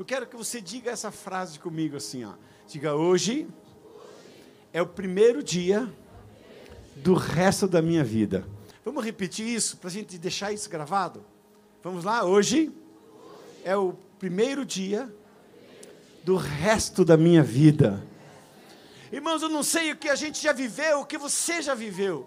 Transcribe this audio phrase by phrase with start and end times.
[0.00, 2.32] Eu quero que você diga essa frase comigo assim, ó.
[2.66, 3.46] Diga hoje
[4.72, 5.92] é o primeiro dia
[6.96, 8.48] do resto da minha vida.
[8.82, 11.22] Vamos repetir isso para a gente deixar isso gravado?
[11.82, 12.24] Vamos lá?
[12.24, 12.72] Hoje
[13.62, 15.14] é o primeiro dia
[16.24, 18.02] do resto da minha vida.
[19.12, 22.26] Irmãos, eu não sei o que a gente já viveu, o que você já viveu,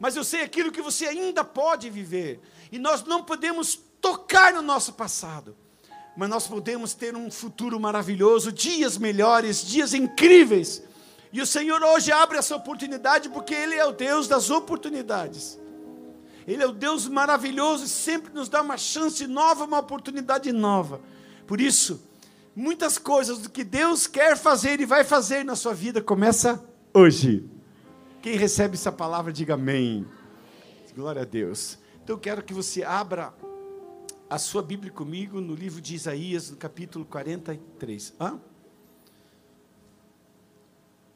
[0.00, 2.40] mas eu sei aquilo que você ainda pode viver,
[2.72, 5.54] e nós não podemos tocar no nosso passado,
[6.16, 10.82] mas nós podemos ter um futuro maravilhoso, dias melhores, dias incríveis.
[11.32, 15.58] E o Senhor hoje abre essa oportunidade porque Ele é o Deus das oportunidades.
[16.46, 21.00] Ele é o Deus maravilhoso e sempre nos dá uma chance nova, uma oportunidade nova.
[21.46, 22.06] Por isso,
[22.54, 27.48] muitas coisas do que Deus quer fazer e vai fazer na sua vida começa hoje.
[28.22, 30.06] Quem recebe essa palavra, diga amém.
[30.94, 31.78] Glória a Deus.
[32.02, 33.34] Então eu quero que você abra
[34.28, 38.14] a sua Bíblia comigo no livro de Isaías, no capítulo 43.
[38.20, 38.40] Hã?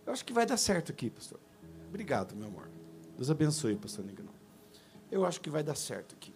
[0.06, 1.38] Eu acho que vai dar certo aqui, pastor.
[1.88, 2.68] Obrigado, meu amor.
[3.16, 4.28] Deus abençoe, pastor Negrão.
[5.10, 6.34] Eu acho que vai dar certo aqui.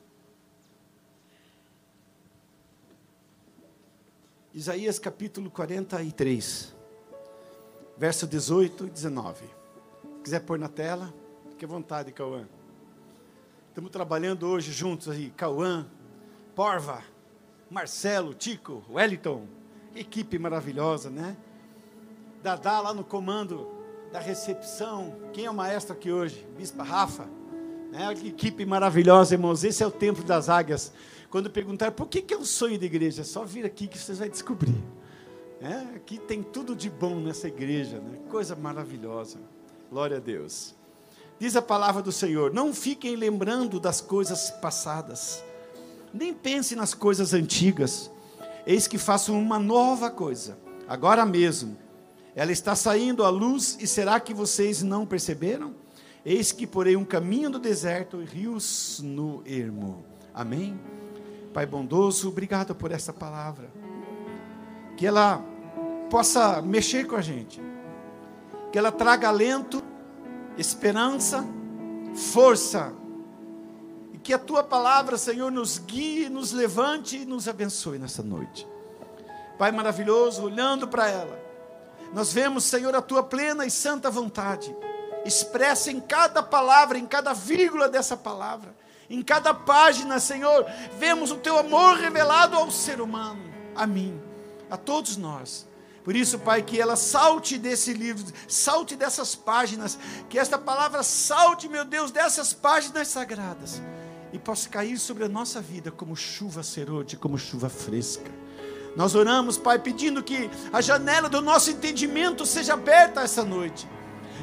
[4.54, 6.74] Isaías capítulo 43,
[7.96, 9.44] verso 18 e 19.
[9.44, 9.50] Se
[10.24, 11.12] quiser pôr na tela,
[11.50, 12.46] fique à vontade, Cauã.
[13.68, 15.88] Estamos trabalhando hoje juntos aí, Cauã,
[16.54, 17.02] Porva,
[17.70, 19.46] Marcelo, Tico, Wellington,
[19.94, 21.36] equipe maravilhosa, né?
[22.42, 23.68] Dadá lá no comando
[24.12, 25.16] da recepção.
[25.32, 26.46] Quem é o maestro aqui hoje?
[26.56, 27.26] Bispa Rafa.
[27.90, 28.14] Né?
[28.14, 29.64] Que equipe maravilhosa, irmãos.
[29.64, 30.92] Esse é o templo das águias.
[31.30, 33.98] Quando perguntar por que, que é um sonho de igreja, é só vir aqui que
[33.98, 34.74] vocês vão descobrir.
[35.60, 38.18] É, aqui tem tudo de bom nessa igreja, né?
[38.28, 39.38] coisa maravilhosa.
[39.90, 40.74] Glória a Deus.
[41.38, 45.42] Diz a palavra do Senhor: Não fiquem lembrando das coisas passadas,
[46.12, 48.10] nem pensem nas coisas antigas.
[48.66, 51.76] Eis que faço uma nova coisa, agora mesmo.
[52.34, 55.74] Ela está saindo à luz, e será que vocês não perceberam?
[56.24, 60.04] Eis que porei um caminho no deserto e rios no ermo.
[60.32, 60.78] Amém?
[61.52, 63.70] Pai bondoso, obrigado por essa palavra.
[64.96, 65.44] Que ela
[66.08, 67.60] possa mexer com a gente.
[68.70, 69.82] Que ela traga alento,
[70.56, 71.44] esperança,
[72.14, 72.94] força.
[74.22, 78.66] Que a tua palavra, Senhor, nos guie, nos levante e nos abençoe nessa noite.
[79.58, 81.42] Pai maravilhoso, olhando para ela
[82.12, 84.74] nós vemos, Senhor, a tua plena e santa vontade,
[85.24, 88.76] expressa em cada palavra, em cada vírgula dessa palavra,
[89.08, 90.66] em cada página, Senhor,
[90.98, 93.42] vemos o teu amor revelado ao ser humano,
[93.74, 94.20] a mim,
[94.70, 95.66] a todos nós.
[96.04, 101.68] Por isso, Pai, que ela salte desse livro, salte dessas páginas, que esta palavra salte,
[101.68, 103.80] meu Deus, dessas páginas sagradas
[104.42, 108.42] possa cair sobre a nossa vida como chuva serode, como chuva fresca
[108.94, 113.88] nós oramos, Pai, pedindo que a janela do nosso entendimento seja aberta essa noite,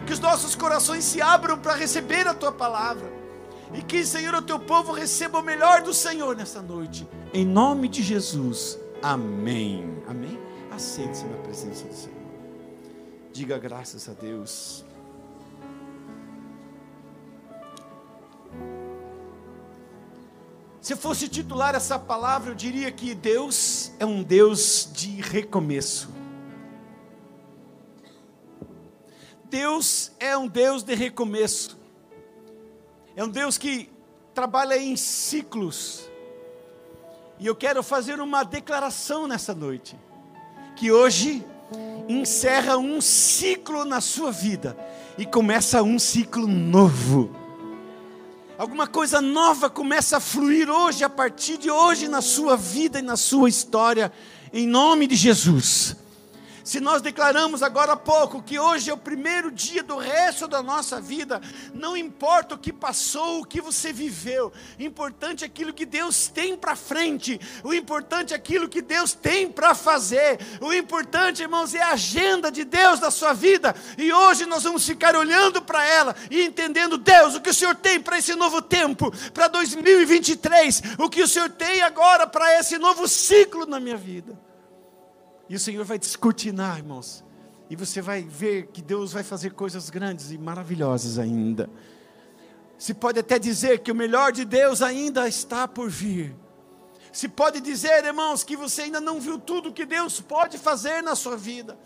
[0.05, 3.11] que os nossos corações se abram para receber a tua palavra,
[3.73, 7.87] e que, Senhor, o teu povo receba o melhor do Senhor nessa noite, em nome
[7.87, 10.01] de Jesus, amém.
[10.07, 10.39] Amém?
[10.71, 12.17] Aceite-se na presença do Senhor,
[13.31, 14.83] diga graças a Deus.
[20.81, 26.09] Se fosse titular essa palavra, eu diria que Deus é um Deus de recomeço.
[29.43, 31.77] Deus é um Deus de recomeço.
[33.13, 33.89] É um Deus que
[34.33, 36.09] trabalha em ciclos.
[37.37, 39.97] E eu quero fazer uma declaração nessa noite,
[40.77, 41.45] que hoje
[42.07, 44.77] encerra um ciclo na sua vida
[45.17, 47.38] e começa um ciclo novo
[48.59, 53.01] Alguma coisa nova começa a fluir hoje, a partir de hoje, na sua vida e
[53.01, 54.11] na sua história,
[54.51, 55.95] em nome de Jesus.
[56.69, 60.61] Se nós declaramos agora há pouco que hoje é o primeiro dia do resto da
[60.61, 61.41] nossa vida,
[61.73, 66.27] não importa o que passou, o que você viveu, o importante é aquilo que Deus
[66.27, 71.73] tem para frente, o importante é aquilo que Deus tem para fazer, o importante, irmãos,
[71.73, 75.83] é a agenda de Deus na sua vida, e hoje nós vamos ficar olhando para
[75.83, 80.83] ela e entendendo, Deus, o que o Senhor tem para esse novo tempo, para 2023,
[80.99, 84.48] o que o Senhor tem agora para esse novo ciclo na minha vida.
[85.49, 87.23] E o Senhor vai descortinar, irmãos.
[87.69, 91.67] E você vai ver que Deus vai fazer coisas grandes e maravilhosas ainda.
[92.77, 96.35] Se pode até dizer que o melhor de Deus ainda está por vir.
[97.11, 101.15] Se pode dizer, irmãos, que você ainda não viu tudo que Deus pode fazer na
[101.15, 101.77] sua vida.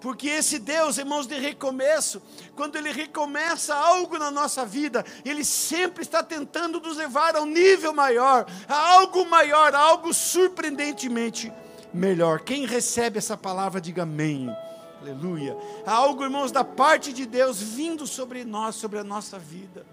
[0.00, 2.20] Porque esse Deus, irmãos, de recomeço,
[2.56, 7.46] quando Ele recomeça algo na nossa vida, Ele sempre está tentando nos levar a um
[7.46, 11.52] nível maior, a algo maior, a algo surpreendentemente
[11.92, 12.40] melhor.
[12.40, 14.54] Quem recebe essa palavra, diga amém.
[15.00, 15.56] Aleluia.
[15.84, 19.84] Há algo, irmãos, da parte de Deus vindo sobre nós, sobre a nossa vida.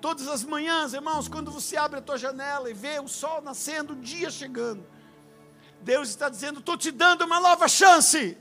[0.00, 3.92] Todas as manhãs, irmãos, quando você abre a tua janela e vê o sol nascendo,
[3.92, 4.84] o dia chegando,
[5.80, 8.38] Deus está dizendo: estou te dando uma nova chance.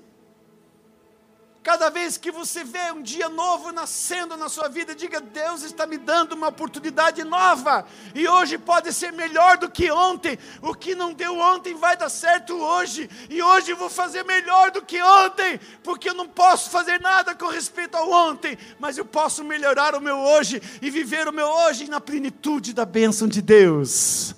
[1.64, 5.86] Cada vez que você vê um dia novo nascendo na sua vida, diga: Deus está
[5.86, 7.86] me dando uma oportunidade nova,
[8.16, 10.40] e hoje pode ser melhor do que ontem.
[10.60, 14.82] O que não deu ontem vai dar certo hoje, e hoje vou fazer melhor do
[14.82, 19.44] que ontem, porque eu não posso fazer nada com respeito ao ontem, mas eu posso
[19.44, 24.34] melhorar o meu hoje e viver o meu hoje na plenitude da bênção de Deus.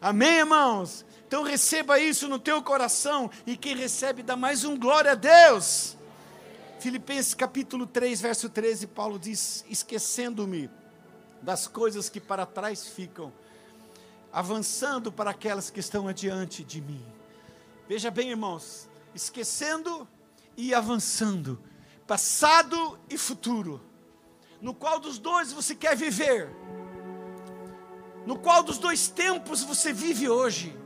[0.00, 1.04] Amém, irmãos?
[1.26, 5.97] Então receba isso no teu coração, e quem recebe dá mais um glória a Deus.
[6.78, 10.70] Filipenses capítulo 3, verso 13, Paulo diz: Esquecendo-me
[11.42, 13.32] das coisas que para trás ficam,
[14.32, 17.04] avançando para aquelas que estão adiante de mim.
[17.88, 20.06] Veja bem, irmãos, esquecendo
[20.56, 21.60] e avançando,
[22.06, 23.80] passado e futuro.
[24.60, 26.48] No qual dos dois você quer viver?
[28.24, 30.76] No qual dos dois tempos você vive hoje?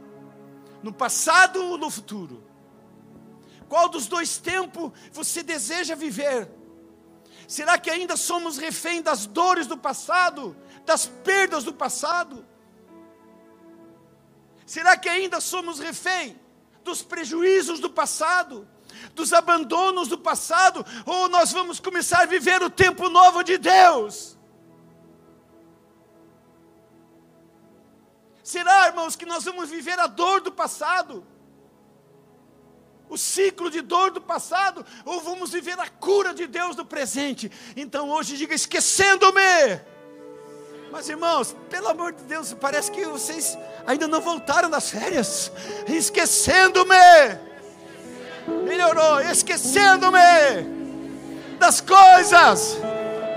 [0.83, 2.43] No passado ou no futuro?
[3.73, 6.47] Qual dos dois tempos você deseja viver?
[7.49, 10.55] Será que ainda somos refém das dores do passado,
[10.85, 12.47] das perdas do passado?
[14.67, 16.39] Será que ainda somos refém
[16.85, 18.69] dos prejuízos do passado,
[19.15, 24.37] dos abandonos do passado, ou nós vamos começar a viver o tempo novo de Deus?
[28.45, 31.32] Será, irmãos, que nós vamos viver a dor do passado?
[33.13, 37.53] O ciclo de dor do passado, ou vamos viver a cura de Deus do presente.
[37.77, 39.81] Então hoje diga: esquecendo-me.
[40.91, 45.53] Mas irmãos, pelo amor de Deus, parece que vocês ainda não voltaram das férias.
[45.87, 47.39] Esquecendo-me.
[48.65, 50.19] Melhorou, esquecendo-me
[51.59, 52.79] das coisas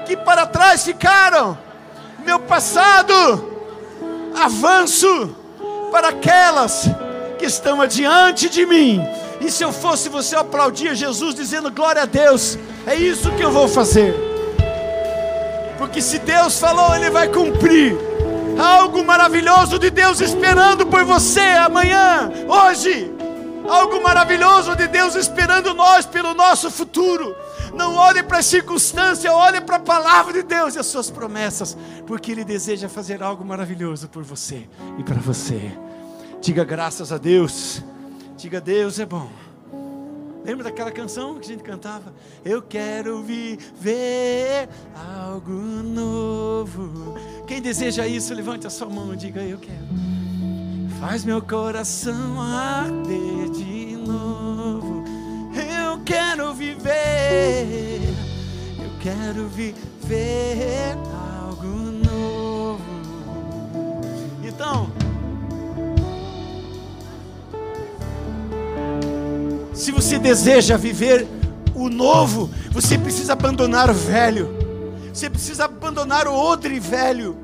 [0.07, 1.57] que para trás ficaram.
[2.19, 3.13] Meu passado,
[4.41, 5.35] avanço
[5.91, 6.85] para aquelas
[7.37, 9.01] que estão adiante de mim
[9.45, 13.43] e se eu fosse você, eu aplaudia Jesus dizendo: Glória a Deus, é isso que
[13.43, 14.15] eu vou fazer.
[15.77, 17.95] Porque se Deus falou, Ele vai cumprir.
[18.57, 23.13] Há algo maravilhoso de Deus esperando por você amanhã, hoje.
[23.67, 27.35] Algo maravilhoso de Deus esperando nós pelo nosso futuro.
[27.73, 31.75] Não olhe para a circunstância, olhe para a palavra de Deus e as suas promessas,
[32.07, 34.67] porque Ele deseja fazer algo maravilhoso por você
[34.97, 35.71] e para você.
[36.41, 37.83] Diga graças a Deus.
[38.37, 39.29] Diga, Deus é bom.
[40.45, 42.13] Lembra daquela canção que a gente cantava?
[42.43, 47.15] Eu quero viver algo novo.
[47.47, 49.87] Quem deseja isso, levante a sua mão e diga: Eu quero.
[50.99, 55.03] Faz meu coração arder de novo.
[55.55, 58.01] Eu quero viver.
[58.77, 60.95] Eu quero viver
[69.85, 71.27] Se você deseja viver
[71.75, 74.49] o novo, você precisa abandonar o velho.
[75.13, 77.37] Você precisa abandonar o odre velho.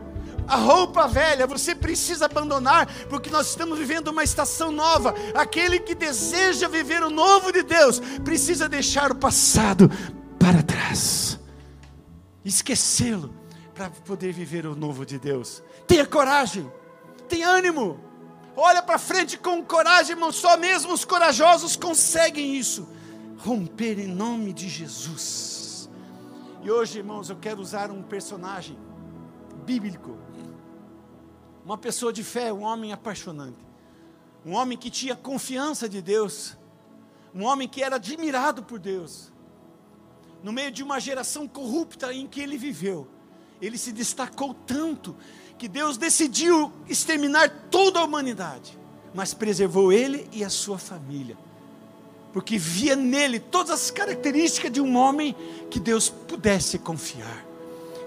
[0.47, 5.13] A roupa velha você precisa abandonar, porque nós estamos vivendo uma estação nova.
[5.35, 9.87] Aquele que deseja viver o novo de Deus precisa deixar o passado
[10.39, 11.39] para trás,
[12.43, 13.31] esquecê-lo,
[13.75, 15.61] para poder viver o novo de Deus.
[15.85, 16.71] Tenha coragem,
[17.29, 17.99] tenha ânimo.
[18.63, 20.31] Olha para frente com coragem, irmão.
[20.31, 22.87] Só mesmo os corajosos conseguem isso.
[23.39, 25.89] Romper em nome de Jesus.
[26.61, 28.77] E hoje, irmãos, eu quero usar um personagem
[29.65, 30.15] bíblico.
[31.65, 33.57] Uma pessoa de fé, um homem apaixonante.
[34.45, 36.55] Um homem que tinha confiança de Deus.
[37.33, 39.33] Um homem que era admirado por Deus.
[40.43, 43.07] No meio de uma geração corrupta em que ele viveu,
[43.59, 45.15] ele se destacou tanto
[45.61, 48.75] que Deus decidiu exterminar toda a humanidade,
[49.13, 51.37] mas preservou ele e a sua família,
[52.33, 55.35] porque via nele todas as características de um homem
[55.69, 57.45] que Deus pudesse confiar.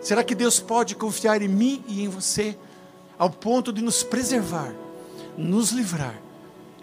[0.03, 2.59] Será que Deus pode confiar em mim e em você,
[3.17, 4.75] ao ponto de nos preservar,
[5.39, 6.21] nos livrar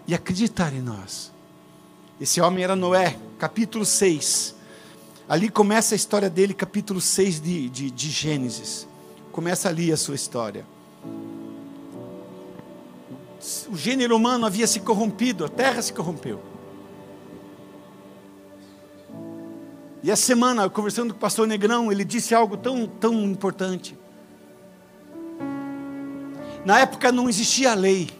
[0.08, 1.30] e acreditar em nós?
[2.18, 4.54] Esse homem era Noé, capítulo 6.
[5.28, 8.90] Ali começa a história dele, capítulo 6 de, de, de Gênesis.
[9.32, 10.64] Começa ali a sua história.
[13.68, 16.40] O gênero humano havia se corrompido, a terra se corrompeu.
[20.02, 23.98] E essa semana, conversando com o pastor Negrão, ele disse algo tão, tão importante.
[26.64, 28.10] Na época não existia lei.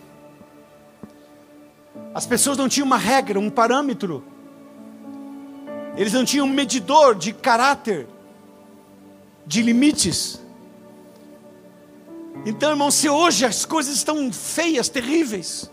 [2.14, 4.24] As pessoas não tinham uma regra, um parâmetro.
[5.96, 8.08] Eles não tinham um medidor de caráter,
[9.46, 10.41] de limites.
[12.44, 15.70] Então, irmão, se hoje as coisas estão feias, terríveis,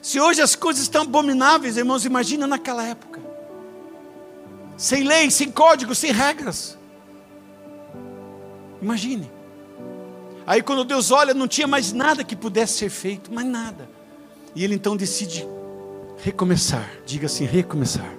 [0.00, 3.20] se hoje as coisas estão abomináveis, irmãos, imagina naquela época.
[4.76, 6.78] Sem lei, sem código, sem regras.
[8.80, 9.30] Imagine.
[10.46, 13.88] Aí quando Deus olha, não tinha mais nada que pudesse ser feito, mais nada.
[14.54, 15.46] E ele então decide
[16.22, 16.90] recomeçar.
[17.04, 18.10] Diga assim, recomeçar.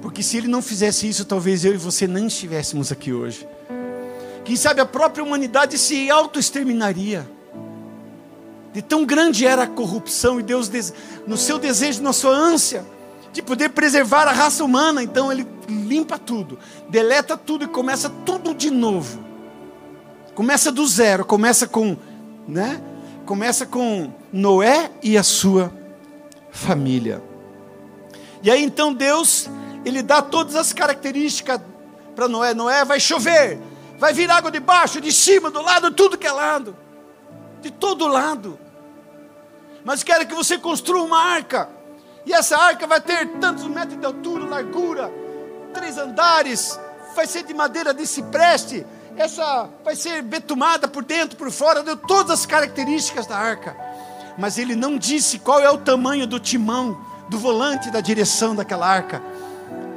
[0.00, 3.46] Porque se ele não fizesse isso, talvez eu e você não estivéssemos aqui hoje.
[4.44, 7.28] Quem sabe a própria humanidade se auto-exterminaria.
[8.72, 10.70] De tão grande era a corrupção, e Deus,
[11.26, 12.84] no seu desejo, na sua ânsia,
[13.32, 16.58] de poder preservar a raça humana, então Ele limpa tudo,
[16.88, 19.24] deleta tudo e começa tudo de novo.
[20.34, 21.96] Começa do zero, começa com,
[22.46, 22.80] né?
[23.24, 25.72] Começa com Noé e a sua
[26.50, 27.22] família.
[28.42, 29.48] E aí então Deus,
[29.84, 31.60] ele dá todas as características
[32.14, 32.52] para Noé.
[32.52, 33.58] Noé vai chover,
[33.98, 36.76] vai vir água de baixo, de cima, do lado, tudo que é lado.
[37.60, 38.58] De todo lado.
[39.84, 41.68] Mas quero que você construa uma arca.
[42.26, 45.12] E essa arca vai ter tantos metros de altura, largura,
[45.72, 46.78] três andares,
[47.14, 48.86] vai ser de madeira de cipreste,
[49.16, 53.76] essa vai ser betumada por dentro, por fora, deu todas as características da arca.
[54.36, 56.98] Mas ele não disse qual é o tamanho do timão,
[57.28, 59.22] do volante, da direção daquela arca.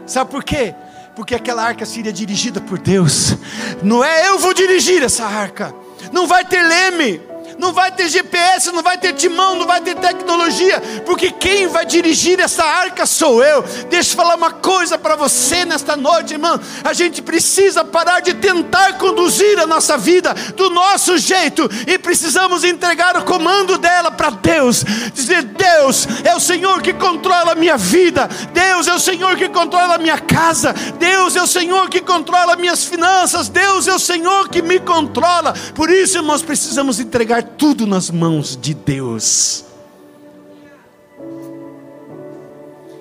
[0.05, 0.75] Sabe por quê?
[1.17, 3.35] Porque aquela arca seria dirigida por Deus.
[3.81, 5.73] Não é eu vou dirigir essa arca.
[6.11, 7.19] Não vai ter leme
[7.57, 11.85] não vai ter GPS, não vai ter timão, não vai ter tecnologia, porque quem vai
[11.85, 13.63] dirigir essa arca sou eu.
[13.89, 16.59] Deixa eu falar uma coisa para você nesta noite, irmão.
[16.83, 22.63] A gente precisa parar de tentar conduzir a nossa vida do nosso jeito e precisamos
[22.63, 24.83] entregar o comando dela para Deus.
[25.13, 29.49] Dizer: Deus é o Senhor que controla a minha vida, Deus é o Senhor que
[29.49, 33.99] controla a minha casa, Deus é o Senhor que controla minhas finanças, Deus é o
[33.99, 35.53] Senhor que me controla.
[35.73, 39.65] Por isso, irmãos, precisamos entregar tudo nas mãos de Deus.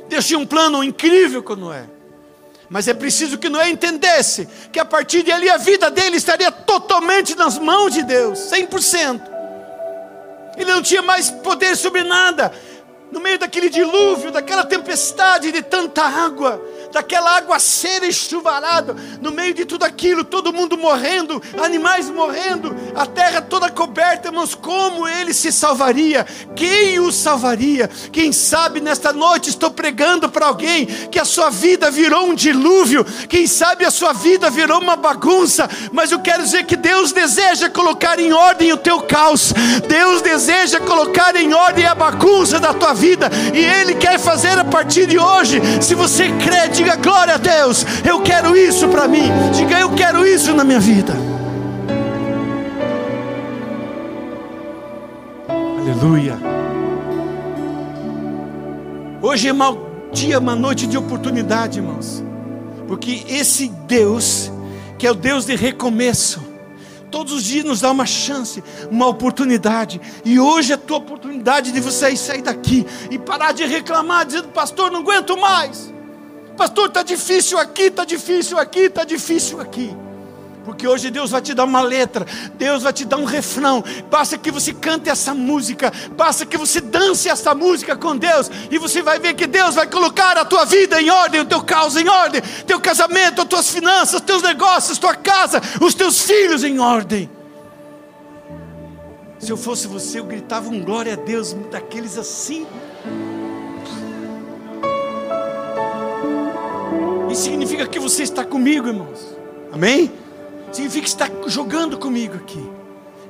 [0.09, 1.85] Deus tinha um plano incrível com Noé.
[2.69, 6.51] Mas é preciso que Noé entendesse que a partir de ali a vida dele estaria
[6.51, 9.21] totalmente nas mãos de Deus, 100%.
[10.57, 12.53] Ele não tinha mais poder sobre nada.
[13.13, 16.61] No meio daquele dilúvio, daquela tempestade de tanta água,
[16.97, 17.59] daquela água
[18.03, 23.71] e chuvarada, no meio de tudo aquilo, todo mundo morrendo, animais morrendo, a terra toda
[23.71, 26.25] coberta, irmãos, como ele se salvaria?
[26.55, 27.91] Quem o salvaria?
[28.11, 33.05] Quem sabe nesta noite estou pregando para alguém que a sua vida virou um dilúvio,
[33.29, 37.69] quem sabe a sua vida virou uma bagunça, mas eu quero dizer que Deus deseja
[37.69, 39.53] colocar em ordem o teu caos,
[39.87, 44.65] Deus deseja colocar em ordem a bagunça da tua vida, e Ele quer fazer a
[44.65, 47.85] partir de hoje, se você crê, diga glória a Deus.
[48.05, 49.29] Eu quero isso para mim.
[49.53, 51.13] Diga eu quero isso na minha vida.
[55.49, 56.39] Aleluia.
[59.21, 62.23] Hoje é um dia, uma noite de oportunidade, irmãos.
[62.87, 64.53] Porque esse Deus,
[64.97, 66.41] que é o Deus de recomeço,
[67.11, 70.01] todos os dias nos dá uma chance, uma oportunidade.
[70.25, 74.49] E hoje é a tua oportunidade de você sair daqui e parar de reclamar, dizendo,
[74.49, 75.96] pastor, não aguento mais.
[76.57, 79.95] Pastor, está difícil aqui, está difícil aqui, está difícil aqui.
[80.65, 83.85] Porque hoje Deus vai te dar uma letra, Deus vai te dar um refrão.
[84.11, 88.77] Basta que você cante essa música, basta que você dance essa música com Deus, e
[88.77, 91.97] você vai ver que Deus vai colocar a tua vida em ordem, o teu caos
[91.97, 96.81] em ordem, teu casamento, as tuas finanças, teus negócios, tua casa, os teus filhos em
[96.81, 97.31] ordem.
[99.39, 102.67] Se eu fosse você, eu gritava um glória a Deus daqueles assim.
[107.37, 109.37] Significa que você está comigo, irmãos.
[109.73, 110.11] Amém?
[110.73, 112.65] Significa que está jogando comigo aqui.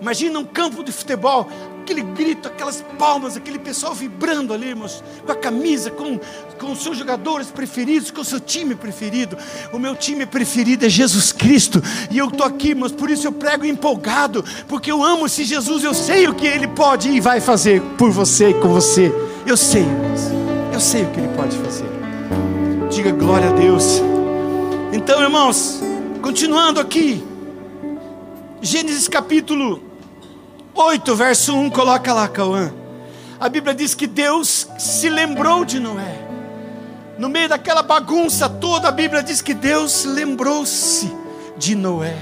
[0.00, 1.48] Imagina um campo de futebol,
[1.80, 6.20] aquele grito, aquelas palmas, aquele pessoal vibrando ali, irmãos, com a camisa, com,
[6.58, 9.38] com os seus jogadores preferidos, com o seu time preferido.
[9.72, 13.32] O meu time preferido é Jesus Cristo, e eu estou aqui, irmãos, por isso eu
[13.32, 17.40] prego empolgado, porque eu amo esse Jesus, eu sei o que Ele pode e vai
[17.40, 19.10] fazer por você e com você.
[19.46, 20.20] Eu sei, irmãos,
[20.74, 22.05] eu sei o que Ele pode fazer.
[22.96, 24.00] Diga glória a Deus.
[24.90, 25.82] Então, irmãos,
[26.22, 27.22] continuando aqui,
[28.62, 29.82] Gênesis capítulo
[30.74, 32.72] 8, verso 1, coloca lá, Cauã.
[33.38, 36.26] A Bíblia diz que Deus se lembrou de Noé.
[37.18, 41.12] No meio daquela bagunça toda, a Bíblia diz que Deus lembrou-se
[41.58, 42.16] de Noé.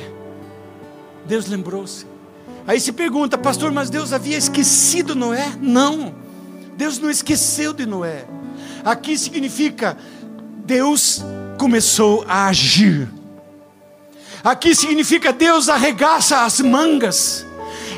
[1.24, 2.04] Deus lembrou-se.
[2.66, 5.52] Aí se pergunta, pastor, mas Deus havia esquecido Noé?
[5.60, 6.12] Não.
[6.76, 8.26] Deus não esqueceu de Noé.
[8.84, 9.96] Aqui significa
[10.64, 11.22] Deus
[11.58, 13.08] começou a agir.
[14.42, 17.46] Aqui significa Deus arregaça as mangas.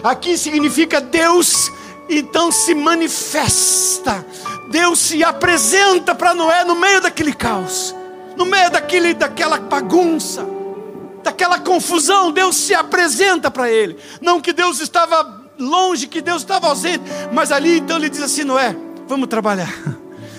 [0.02, 1.70] Aqui significa Deus
[2.08, 4.25] então se manifesta.
[4.70, 7.94] Deus se apresenta para Noé no meio daquele caos,
[8.37, 10.46] no meio daquele, daquela bagunça,
[11.23, 12.32] daquela confusão.
[12.32, 13.96] Deus se apresenta para ele.
[14.20, 18.44] Não que Deus estava longe, que Deus estava ausente, mas ali então ele diz assim:
[18.44, 19.73] Noé, vamos trabalhar.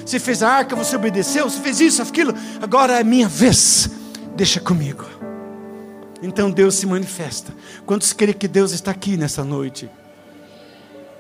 [0.08, 3.90] Você fez a arca, você obedeceu, você fez isso, aquilo, agora é minha vez,
[4.38, 5.04] deixa comigo.
[6.24, 7.54] Então Deus se manifesta.
[7.86, 9.90] Quantos creem que Deus está aqui nessa noite?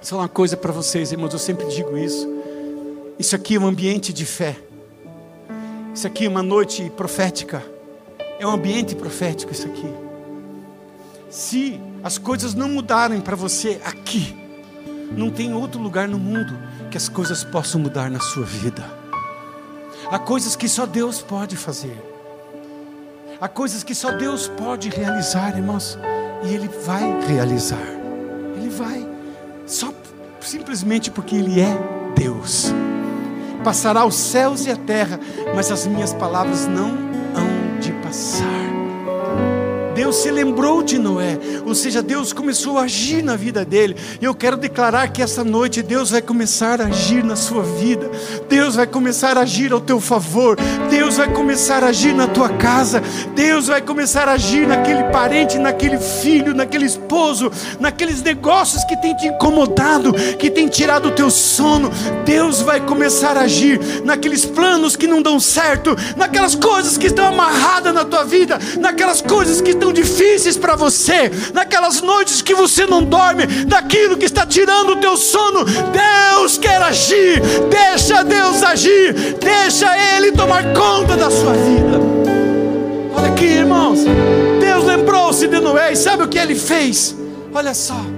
[0.01, 2.25] Só uma coisa para vocês, irmãos, eu sempre digo isso.
[3.19, 4.55] Isso aqui é um ambiente de fé.
[5.93, 7.61] Isso aqui é uma noite profética.
[8.39, 9.93] É um ambiente profético isso aqui.
[11.29, 14.33] Se as coisas não mudarem para você aqui,
[15.11, 16.57] não tem outro lugar no mundo
[16.89, 18.83] que as coisas possam mudar na sua vida.
[20.09, 21.97] Há coisas que só Deus pode fazer.
[23.39, 25.97] Há coisas que só Deus pode realizar, irmãos.
[26.43, 27.85] E Ele vai realizar.
[28.55, 29.07] Ele vai.
[29.65, 29.93] Só
[30.39, 31.77] simplesmente porque Ele é
[32.15, 32.73] Deus.
[33.63, 35.19] Passará os céus e a terra,
[35.55, 36.89] mas as minhas palavras não
[37.35, 38.66] hão de passar.
[39.97, 43.95] Deus se lembrou de Noé, ou seja, Deus começou a agir na vida dele.
[44.21, 48.07] E eu quero declarar que essa noite Deus vai começar a agir na sua vida,
[48.47, 50.55] Deus vai começar a agir ao teu favor,
[50.87, 53.01] Deus vai começar a agir na tua casa,
[53.33, 59.15] Deus vai começar a agir naquele parente, naquele filho, naquele esposo, naqueles negócios que tem
[59.15, 61.89] te incomodado, que tem tirado o teu sono.
[62.23, 67.25] Deus vai começar a agir naqueles planos que não dão certo, naquelas coisas que estão
[67.25, 72.85] amarradas na tua vida, naquelas coisas que estão difíceis para você, naquelas noites que você
[72.85, 79.13] não dorme, daquilo que está tirando o teu sono, Deus quer agir, deixa Deus agir,
[79.39, 81.99] deixa Ele tomar conta da sua vida.
[83.15, 83.99] Olha aqui, irmãos,
[84.59, 87.15] Deus lembrou-se de Noé, e sabe o que ele fez?
[87.53, 88.16] Olha só.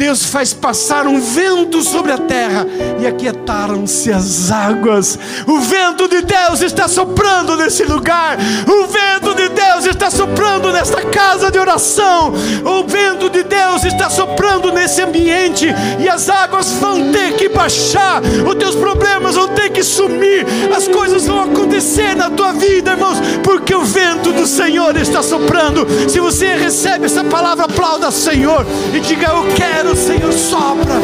[0.00, 2.66] Deus faz passar um vento sobre a terra
[3.02, 5.18] e aquietaram-se as águas.
[5.46, 8.38] O vento de Deus está soprando nesse lugar.
[8.66, 12.32] O vento de Deus está soprando nesta casa de oração.
[12.64, 15.66] O vento de Deus está soprando nesse ambiente
[15.98, 18.22] e as águas vão ter que baixar.
[18.22, 20.46] Os teus problemas vão ter que sumir.
[20.74, 25.86] As coisas vão acontecer na tua vida, irmãos, porque o vento do Senhor está soprando.
[26.08, 31.00] Se você recebe essa palavra, aplauda Senhor e diga: Eu quero o Senhor, sopra.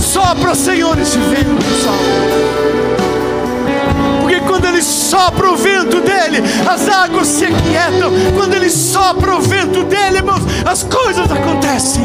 [0.00, 2.68] Sopra, Senhor, esse vento, sopra.
[4.20, 8.10] Porque quando Ele sopra o vento dele, as águas se aquietam.
[8.36, 12.02] Quando Ele sopra o vento dele, irmãos, as coisas acontecem.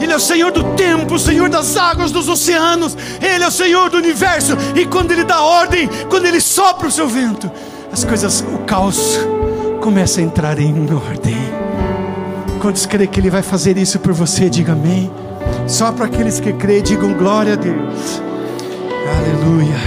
[0.00, 2.96] Ele é o Senhor do tempo, o Senhor das águas, dos oceanos.
[3.20, 4.56] Ele é o Senhor do universo.
[4.74, 7.50] E quando Ele dá ordem, quando Ele sopra o seu vento,
[7.92, 9.18] as coisas, o caos
[9.80, 11.69] começa a entrar em ordem.
[12.60, 14.50] Quantos creem que Ele vai fazer isso por você?
[14.50, 15.10] Diga amém.
[15.66, 18.20] Só para aqueles que creem, digam glória a Deus.
[19.16, 19.78] Aleluia.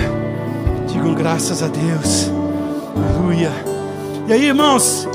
[0.88, 2.32] Digam graças a Deus.
[2.96, 3.52] Aleluia.
[4.28, 5.08] E aí, irmãos,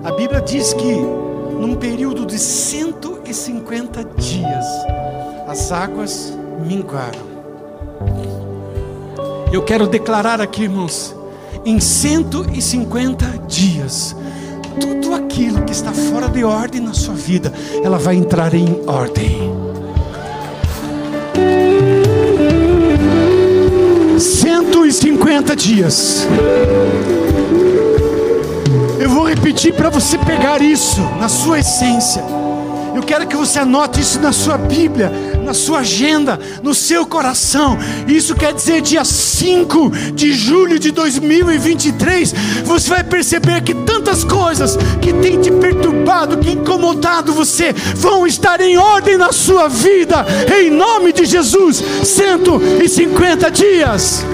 [0.04, 4.66] A Bíblia diz que num período de 150 dias,
[5.48, 6.32] as águas
[6.64, 7.26] minguaram.
[9.52, 11.15] Eu quero declarar aqui, irmãos,
[11.66, 14.14] em 150 dias,
[14.80, 17.52] tudo aquilo que está fora de ordem na sua vida,
[17.82, 19.52] ela vai entrar em ordem.
[24.16, 26.24] Cento e cinquenta dias.
[29.00, 32.22] Eu vou repetir para você pegar isso na sua essência.
[32.94, 35.10] Eu quero que você anote isso na sua Bíblia,
[35.46, 37.78] na sua agenda, no seu coração.
[38.06, 44.76] Isso quer dizer dia 5 de julho de 2023, você vai perceber que tantas coisas
[45.00, 50.26] que tem te perturbado, que incomodado você, vão estar em ordem na sua vida,
[50.60, 51.82] em nome de Jesus.
[52.02, 54.26] 150 dias.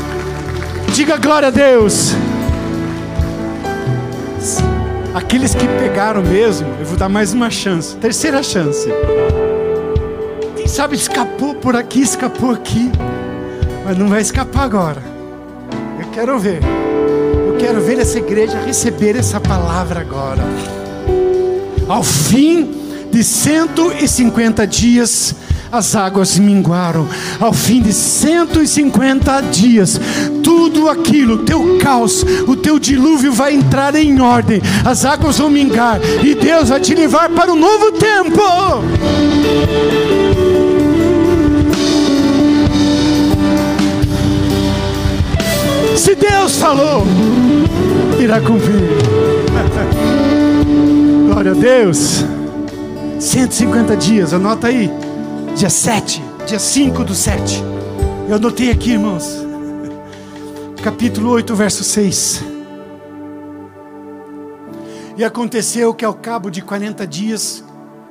[0.94, 2.12] Diga glória a Deus.
[5.14, 8.88] Aqueles que pegaram mesmo, eu vou dar mais uma chance, terceira chance.
[10.72, 12.90] Sabe escapou por aqui, escapou aqui,
[13.85, 15.02] mas não vai escapar agora.
[16.00, 16.62] Eu quero ver,
[17.46, 20.42] eu quero ver essa igreja receber essa palavra agora.
[21.87, 22.70] Ao fim
[23.12, 25.35] de 150 dias,
[25.70, 27.06] as águas minguaram.
[27.38, 30.00] Ao fim de 150 dias,
[30.42, 34.62] tudo aquilo, teu caos, o teu dilúvio vai entrar em ordem.
[34.87, 38.40] As águas vão mingar e Deus vai te levar para um novo tempo.
[46.53, 47.05] Deus falou,
[48.21, 48.83] irá cumprir.
[51.27, 52.25] Glória a Deus.
[53.19, 54.91] 150 dias, anota aí
[55.57, 57.62] dia 7, dia 5 do 7.
[58.29, 59.47] Eu anotei aqui, irmãos.
[60.83, 62.45] Capítulo 8, verso 6.
[65.17, 67.65] E aconteceu que ao cabo de 40 dias,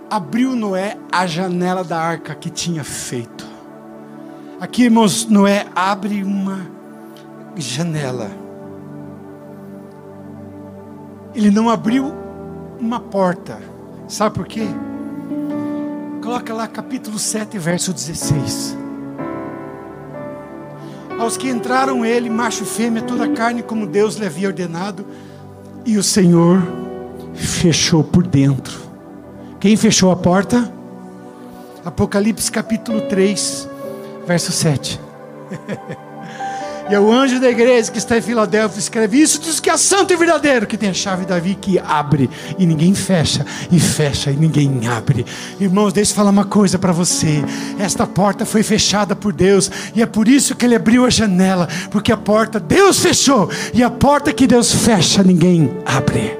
[0.09, 3.45] abriu Noé a janela da arca que tinha feito.
[4.59, 6.80] Aqui, irmãos, Noé abre uma
[7.55, 8.31] janela.
[11.33, 12.13] Ele não abriu
[12.79, 13.59] uma porta.
[14.07, 14.67] Sabe por quê?
[16.21, 18.77] Coloca lá capítulo 7, verso 16.
[21.19, 25.05] Aos que entraram ele, macho e fêmea, toda a carne, como Deus lhe havia ordenado,
[25.85, 26.61] e o Senhor
[27.33, 28.79] fechou por dentro.
[29.59, 30.71] Quem fechou a porta?
[31.85, 33.69] Apocalipse capítulo 3,
[34.25, 34.99] verso 7.
[36.91, 39.77] E é o anjo da igreja que está em Filadélfia escreve: Isso diz que é
[39.77, 44.29] santo e verdadeiro, que tem a chave Davi que abre e ninguém fecha, e fecha
[44.29, 45.25] e ninguém abre.
[45.57, 47.45] Irmãos, deixa eu falar uma coisa para você:
[47.79, 51.69] esta porta foi fechada por Deus, e é por isso que ele abriu a janela,
[51.89, 56.37] porque a porta Deus fechou, e a porta que Deus fecha, ninguém abre.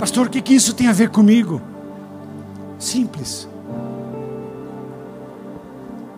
[0.00, 1.62] Pastor, o que, que isso tem a ver comigo?
[2.76, 3.49] Simples.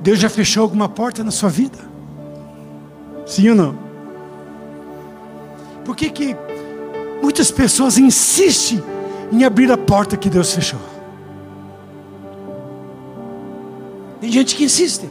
[0.03, 1.79] Deus já fechou alguma porta na sua vida?
[3.25, 3.79] Sim ou não?
[5.85, 6.37] Por que, que
[7.23, 8.83] muitas pessoas insistem
[9.31, 10.81] em abrir a porta que Deus fechou?
[14.21, 15.09] Tem gente que insiste.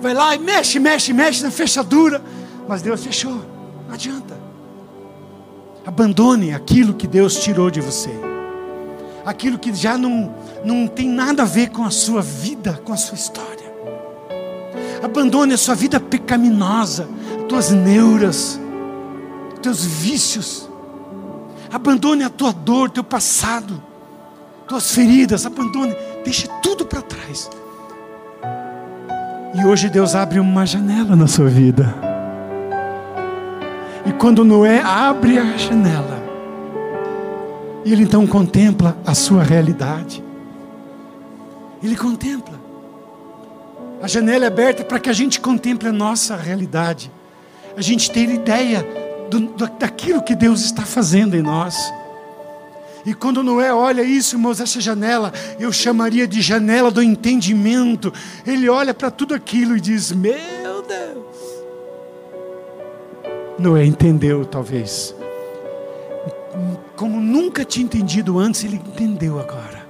[0.00, 2.22] Vai lá e mexe, mexe, mexe na fechadura.
[2.66, 3.42] Mas Deus fechou.
[3.86, 4.38] Não adianta.
[5.84, 8.31] Abandone aquilo que Deus tirou de você
[9.24, 12.96] aquilo que já não, não tem nada a ver com a sua vida, com a
[12.96, 13.72] sua história.
[15.02, 17.08] Abandone a sua vida pecaminosa,
[17.48, 18.60] tuas neuras,
[19.60, 20.68] teus vícios.
[21.72, 23.82] Abandone a tua dor, teu passado,
[24.68, 25.44] tuas feridas.
[25.44, 27.50] Abandone, deixe tudo para trás.
[29.54, 31.94] E hoje Deus abre uma janela na sua vida.
[34.06, 36.21] E quando Noé abre a janela,
[37.84, 40.22] e ele então contempla a sua realidade.
[41.82, 42.60] Ele contempla.
[44.00, 47.10] A janela é aberta para que a gente contemple a nossa realidade.
[47.76, 48.86] A gente ter ideia
[49.30, 51.76] do, do, daquilo que Deus está fazendo em nós.
[53.04, 58.12] E quando Noé olha isso, irmãos, essa janela, eu chamaria de janela do entendimento.
[58.46, 61.36] Ele olha para tudo aquilo e diz: Meu Deus.
[63.58, 65.14] Noé entendeu, talvez
[67.02, 69.84] como nunca tinha entendido antes, ele entendeu agora.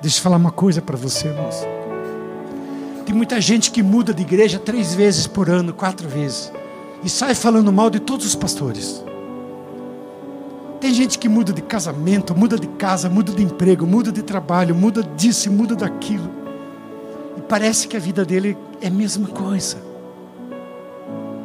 [0.00, 1.56] Deixa eu falar uma coisa para você, irmãos.
[3.04, 6.52] Tem muita gente que muda de igreja três vezes por ano, quatro vezes,
[7.02, 9.04] e sai falando mal de todos os pastores.
[10.80, 14.72] Tem gente que muda de casamento, muda de casa, muda de emprego, muda de trabalho,
[14.72, 16.30] muda disso, muda daquilo.
[17.36, 19.78] E parece que a vida dele é a mesma coisa.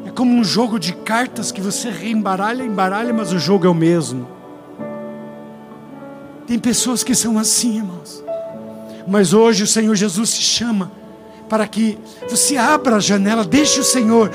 [0.06, 3.74] É como um jogo de cartas que você reembaralha, embaralha, mas o jogo é o
[3.74, 4.41] mesmo.
[6.52, 8.22] Tem pessoas que são assim, irmãos.
[9.08, 10.92] Mas hoje o Senhor Jesus te chama
[11.48, 11.98] para que
[12.30, 14.30] você abra a janela, deixe o Senhor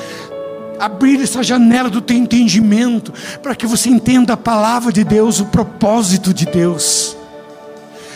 [0.81, 5.45] abrir essa janela do teu entendimento, para que você entenda a palavra de Deus, o
[5.45, 7.15] propósito de Deus.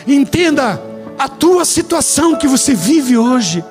[0.07, 0.83] Entenda
[1.19, 3.63] a tua situação que você vive hoje,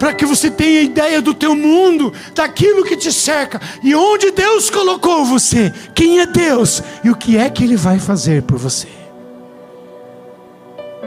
[0.00, 4.68] para que você tenha ideia do teu mundo, daquilo que te cerca e onde Deus
[4.68, 9.05] colocou você, quem é Deus e o que é que Ele vai fazer por você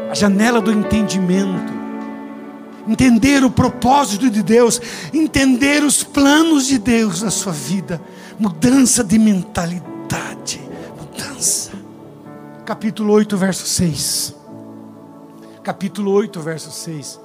[0.10, 1.72] a janela do entendimento,
[2.88, 4.82] entender o propósito de Deus,
[5.13, 8.02] entender os planos de Deus na sua vida,
[8.39, 10.60] mudança de mentalidade,
[10.98, 11.72] mudança.
[12.65, 14.36] Capítulo 8, verso 6.
[15.63, 17.19] Capítulo 8, verso 6.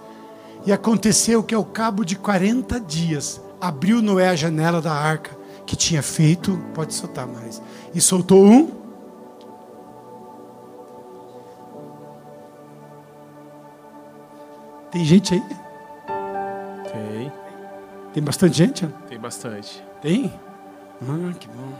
[0.67, 5.75] E aconteceu que ao cabo de 40 dias, abriu Noé a janela da arca que
[5.75, 7.63] tinha feito, pode soltar mais,
[7.95, 8.84] e soltou um.
[14.95, 15.43] Tem gente aí?
[16.93, 17.33] Tem.
[18.13, 18.87] Tem bastante gente?
[19.09, 19.85] Tem bastante.
[20.01, 20.33] Tem?
[21.03, 21.73] Ah, que bom.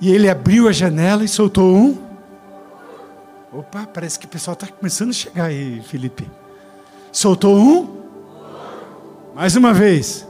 [0.00, 1.98] E ele abriu a janela e soltou um.
[3.52, 6.30] Opa, parece que o pessoal está começando a chegar aí, Felipe.
[7.10, 8.04] Soltou um.
[9.34, 10.24] Mais uma vez.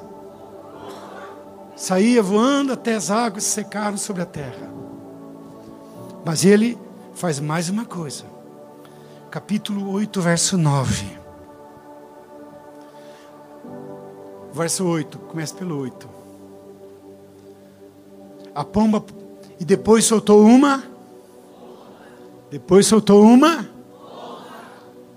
[1.76, 4.72] Saía voando até as águas secaram sobre a terra.
[6.24, 6.78] Mas ele
[7.14, 8.24] faz mais uma coisa.
[9.30, 11.23] Capítulo 8, verso 9.
[14.54, 16.08] Verso 8, começa pelo 8.
[18.54, 19.04] A pomba,
[19.58, 20.84] e depois soltou uma.
[22.52, 23.68] Depois soltou uma.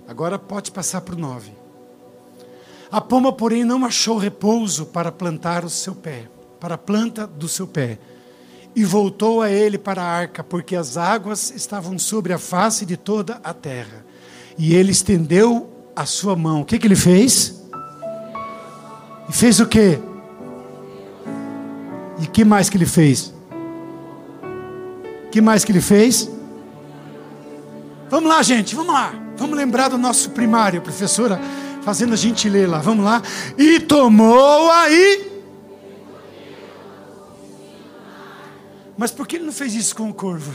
[0.08, 1.52] Agora pode passar para o 9.
[2.92, 6.28] A pomba, porém, não achou repouso para plantar o seu pé,
[6.60, 8.00] para a planta do seu pé.
[8.76, 12.98] E voltou a ele para a arca, porque as águas estavam sobre a face de
[12.98, 14.04] toda a terra.
[14.58, 16.62] E ele estendeu a sua mão.
[16.62, 17.57] O que, que ele fez?
[19.30, 20.00] E fez o quê?
[22.22, 23.34] E que mais que ele fez?
[25.32, 26.30] Que mais que ele fez?
[28.10, 29.14] Vamos lá, gente, vamos lá.
[29.36, 31.40] Vamos lembrar do nosso primário, professora
[31.88, 32.80] fazendo a gente ler lá.
[32.80, 33.22] Vamos lá.
[33.58, 35.42] E tomou aí.
[38.98, 40.52] Mas por que ele não fez isso com o corvo?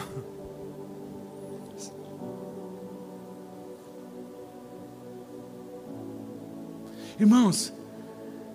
[7.19, 7.73] Irmãos,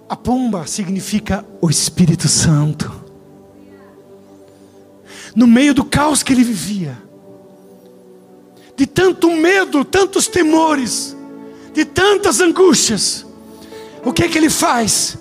[0.10, 2.92] a pomba significa o Espírito Santo.
[5.36, 6.98] No meio do caos que ele vivia,
[8.76, 11.16] de tanto medo, tantos temores,
[11.74, 13.26] de tantas angústias,
[14.04, 15.18] o que é que ele faz?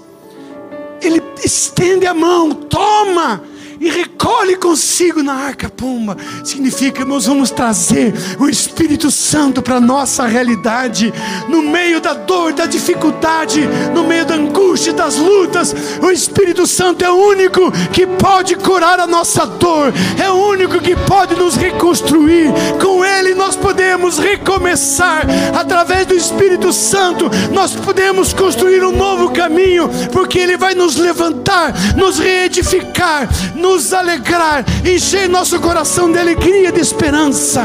[1.02, 3.42] Ele estende a mão, toma
[3.80, 6.16] e recolhe consigo na arca pomba.
[6.44, 11.12] Significa, irmãos, vamos trazer o Espírito Santo para a nossa realidade,
[11.48, 13.60] no meio da dor, da dificuldade,
[13.94, 15.74] no meio da angústia, das lutas.
[16.02, 20.80] O Espírito Santo é o único que pode curar a nossa dor, é o único
[20.80, 22.52] que pode nos reconstruir.
[22.80, 29.88] Com Ele nós podemos recomeçar, através do Espírito Santo, nós podemos construir um novo caminho,
[30.12, 36.80] porque Ele vai nos levantar, nos reedificar, nos alegrar, encher nosso coração de alegria, de
[36.80, 37.64] esperança.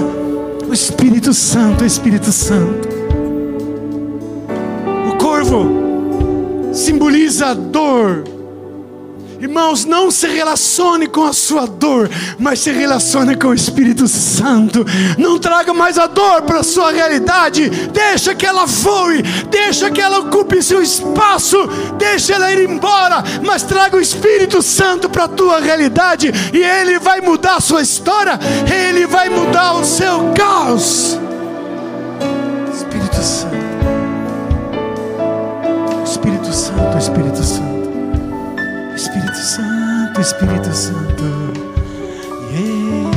[0.67, 2.87] O Espírito Santo, o Espírito Santo.
[5.09, 8.23] O corvo simboliza a dor
[9.41, 14.85] Irmãos, não se relacione com a sua dor, mas se relacione com o Espírito Santo.
[15.17, 17.67] Não traga mais a dor para a sua realidade.
[17.91, 21.57] Deixa que ela voe, deixa que ela ocupe seu espaço,
[21.97, 26.99] deixa ela ir embora, mas traga o Espírito Santo para a tua realidade e ele
[26.99, 28.39] vai mudar a sua história,
[28.71, 31.19] ele vai mudar o seu caos.
[32.71, 33.55] Espírito Santo.
[36.05, 37.70] Espírito Santo, Espírito Santo.
[39.01, 41.23] Espírito Santo, Espírito Santo.
[42.53, 43.09] Yeah.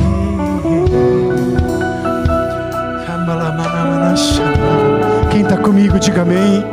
[5.29, 6.65] Quem está comigo, diga amém.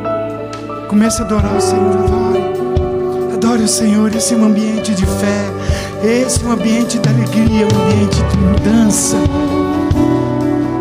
[0.88, 3.34] Comece a adorar o Senhor, adore.
[3.34, 5.50] Adore o Senhor, esse é um ambiente de fé,
[6.02, 9.16] esse é um ambiente de alegria, um ambiente de mudança.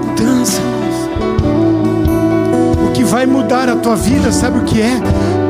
[0.07, 0.61] Mudança.
[2.87, 5.01] O que vai mudar a tua vida, sabe o que é?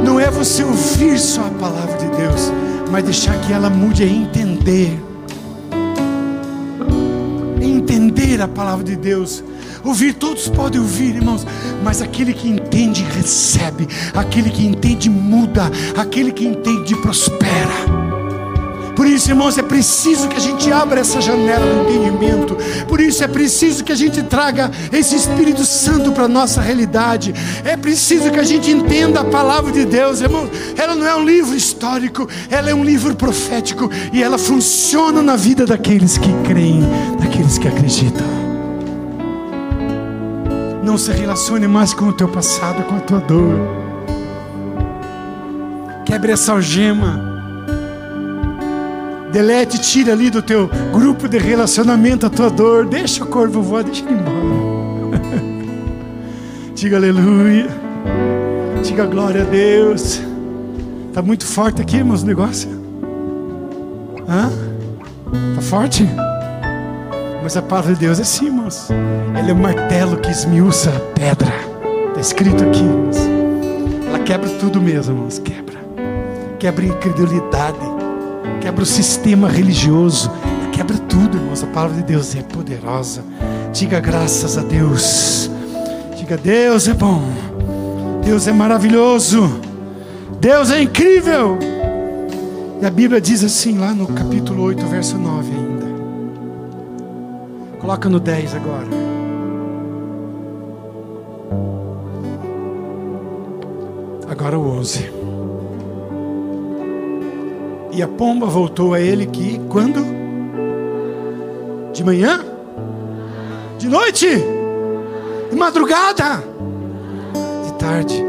[0.04, 2.61] Não é você ouvir só a palavra de Deus
[2.92, 5.00] mas deixar que ela mude a entender.
[7.62, 9.44] Entender a palavra de Deus.
[9.84, 11.48] Ouvir, todos podem ouvir, irmãos,
[11.84, 18.01] mas aquele que entende, recebe, aquele que entende, muda, aquele que entende, prospera.
[19.02, 22.56] Por isso, irmãos, é preciso que a gente abra essa janela do entendimento.
[22.88, 27.34] Por isso é preciso que a gente traga esse Espírito Santo para a nossa realidade.
[27.66, 30.52] É preciso que a gente entenda a palavra de Deus, irmãos.
[30.78, 35.36] Ela não é um livro histórico, ela é um livro profético e ela funciona na
[35.36, 36.84] vida daqueles que creem,
[37.20, 38.28] daqueles que acreditam.
[40.84, 43.56] Não se relacione mais com o teu passado, com a tua dor.
[46.06, 47.31] Quebre essa algema
[49.32, 52.86] Delete, tira ali do teu grupo de relacionamento a tua dor.
[52.86, 55.22] Deixa o corvo voar, deixa ele embora.
[56.76, 57.68] Diga aleluia.
[58.84, 60.22] Diga glória a Deus.
[61.08, 62.70] Está muito forte aqui, irmãos, o negócio.
[64.28, 64.50] Hã?
[65.52, 66.08] Está forte?
[67.42, 68.90] Mas a palavra de Deus é assim, irmãos.
[69.38, 71.54] Ele é o martelo que esmiuça a pedra.
[72.10, 73.18] Está escrito aqui, irmãos.
[74.08, 75.40] Ela quebra tudo mesmo, irmãos.
[75.40, 75.80] Quebra.
[76.60, 77.91] Quebra incredulidade
[78.62, 80.32] quebra o sistema religioso,
[80.72, 81.64] quebra tudo, irmãos.
[81.64, 83.24] A palavra de Deus é poderosa.
[83.74, 85.50] Diga graças a Deus.
[86.16, 87.22] Diga, Deus é bom.
[88.24, 89.60] Deus é maravilhoso.
[90.40, 91.58] Deus é incrível.
[92.82, 95.86] E a Bíblia diz assim, lá no capítulo 8, verso 9 ainda.
[97.80, 98.88] Coloca no 10 agora.
[104.30, 105.21] Agora o 11.
[107.92, 110.00] E a pomba voltou a ele que quando?
[111.92, 112.40] De manhã?
[113.78, 114.28] De noite?
[115.50, 116.42] De madrugada?
[117.66, 118.24] De tarde?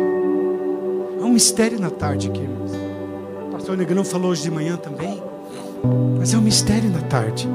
[1.21, 2.73] Há um mistério na tarde aqui, irmãos.
[3.47, 5.23] O pastor Negrão falou hoje de manhã também.
[6.19, 7.49] Mas é um mistério na tarde.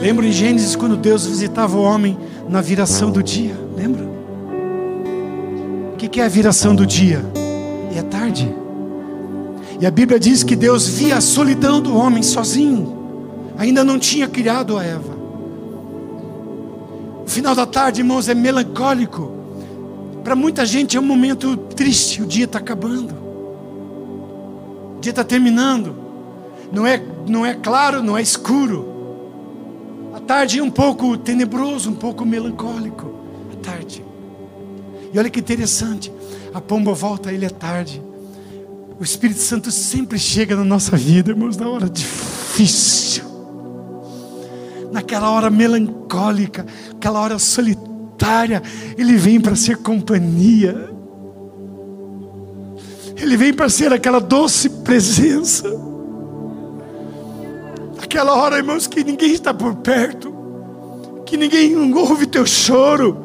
[0.00, 3.54] Lembra em Gênesis quando Deus visitava o homem na viração do dia?
[3.76, 4.04] Lembra?
[5.92, 7.20] O que é a viração do dia?
[7.94, 8.52] E é tarde.
[9.80, 12.96] E a Bíblia diz que Deus via a solidão do homem sozinho.
[13.56, 15.16] Ainda não tinha criado a Eva.
[17.24, 19.32] O final da tarde, irmãos, é melancólico.
[20.24, 22.22] Para muita gente é um momento triste.
[22.22, 23.14] O dia está acabando.
[24.96, 25.94] O dia está terminando.
[26.72, 28.88] Não é, não é claro, não é escuro.
[30.12, 33.14] A tarde é um pouco tenebroso, um pouco melancólico.
[33.52, 34.04] A tarde.
[35.12, 36.12] E olha que interessante.
[36.52, 38.07] A pomba volta, ele é tarde.
[39.00, 43.22] O Espírito Santo sempre chega na nossa vida, irmãos, na hora difícil,
[44.90, 48.60] naquela hora melancólica, aquela hora solitária.
[48.96, 50.90] Ele vem para ser companhia,
[53.16, 55.68] ele vem para ser aquela doce presença.
[58.02, 60.34] Aquela hora, irmãos, que ninguém está por perto,
[61.24, 63.24] que ninguém ouve teu choro.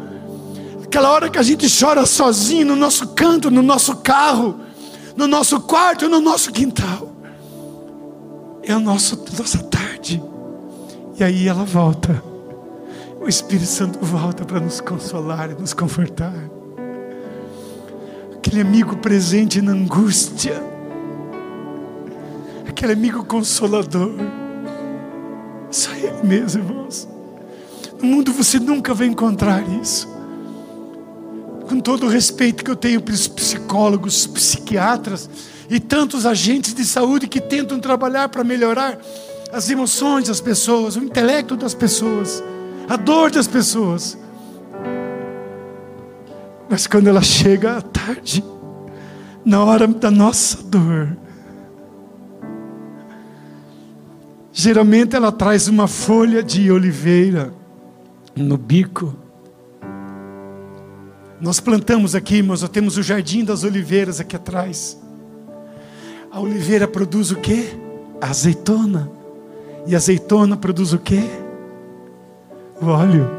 [0.83, 4.62] Aquela hora que a gente chora sozinho no nosso canto, no nosso carro
[5.15, 7.11] no nosso quarto, no nosso quintal.
[8.63, 10.21] É a nossa, nossa tarde.
[11.17, 12.23] E aí ela volta.
[13.21, 16.33] O Espírito Santo volta para nos consolar e nos confortar.
[18.35, 20.61] Aquele amigo presente na angústia.
[22.67, 24.11] Aquele amigo consolador.
[25.71, 27.07] Só Ele mesmo, irmãos.
[28.01, 30.12] No mundo você nunca vai encontrar isso
[31.67, 35.29] com todo o respeito que eu tenho para os psicólogos, psiquiatras
[35.69, 38.99] e tantos agentes de saúde que tentam trabalhar para melhorar
[39.51, 42.43] as emoções das pessoas, o intelecto das pessoas,
[42.89, 44.17] a dor das pessoas.
[46.69, 48.43] Mas quando ela chega à tarde,
[49.45, 51.15] na hora da nossa dor,
[54.51, 57.53] geralmente ela traz uma folha de oliveira
[58.35, 59.22] no bico
[61.43, 64.97] nós plantamos aqui, irmãos, nós temos o jardim das oliveiras aqui atrás.
[66.31, 67.65] A oliveira produz o quê?
[68.21, 69.11] A azeitona.
[69.85, 71.19] E a azeitona produz o quê?
[72.81, 73.29] O óleo.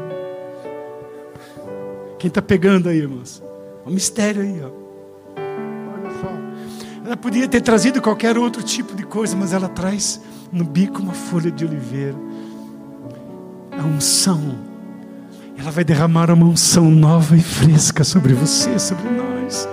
[2.19, 3.41] Quem está pegando aí, irmãos?
[3.83, 4.69] O mistério aí, ó.
[5.91, 7.07] Olha só.
[7.07, 11.13] Ela podia ter trazido qualquer outro tipo de coisa, mas ela traz no bico uma
[11.13, 12.15] folha de oliveira.
[13.71, 14.74] A unção
[15.57, 19.67] ela vai derramar uma unção nova e fresca sobre você, sobre nós.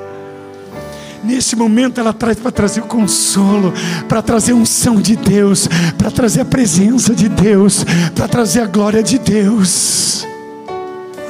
[1.25, 3.73] Nesse momento ela traz para trazer o consolo,
[4.09, 8.67] para trazer a unção de Deus, para trazer a presença de Deus, para trazer a
[8.67, 10.27] glória de Deus.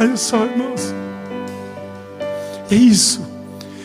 [0.00, 0.94] Olha só, irmãos.
[2.70, 3.21] É isso.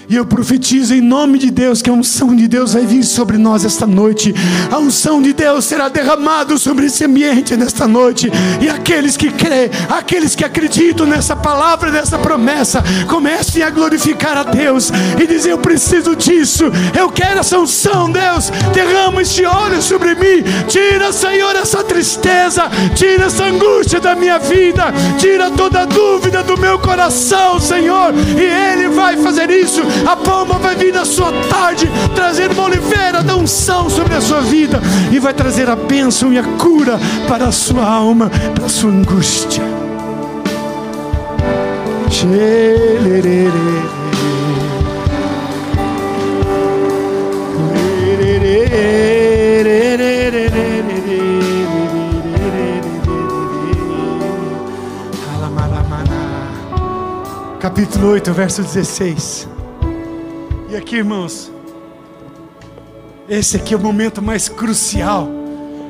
[0.09, 3.37] E eu profetizo em nome de Deus que a unção de Deus vai vir sobre
[3.37, 4.33] nós esta noite.
[4.71, 8.31] A unção de Deus será derramada sobre esse ambiente nesta noite.
[8.61, 14.43] E aqueles que creem, aqueles que acreditam nessa palavra, nessa promessa, comecem a glorificar a
[14.43, 16.63] Deus e dizer: Eu preciso disso.
[16.97, 18.49] Eu quero essa unção, Deus.
[18.73, 20.41] Derrama este óleo sobre mim.
[20.69, 22.69] Tira, Senhor, essa tristeza.
[22.95, 24.85] Tira essa angústia da minha vida.
[25.19, 28.13] Tira toda dúvida do meu coração, Senhor.
[28.15, 33.23] E Ele vai fazer isso a pomba vai vir na sua tarde, trazendo uma oliveira
[33.23, 34.79] da unção sobre a sua vida
[35.11, 38.91] e vai trazer a bênção e a cura para a sua alma, para a sua
[38.91, 39.63] angústia.
[57.59, 59.56] Capítulo 8, verso 16
[60.77, 61.51] aqui, irmãos,
[63.27, 65.27] esse aqui é o momento mais crucial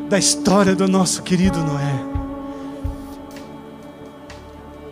[0.10, 2.06] da história do nosso querido Noé.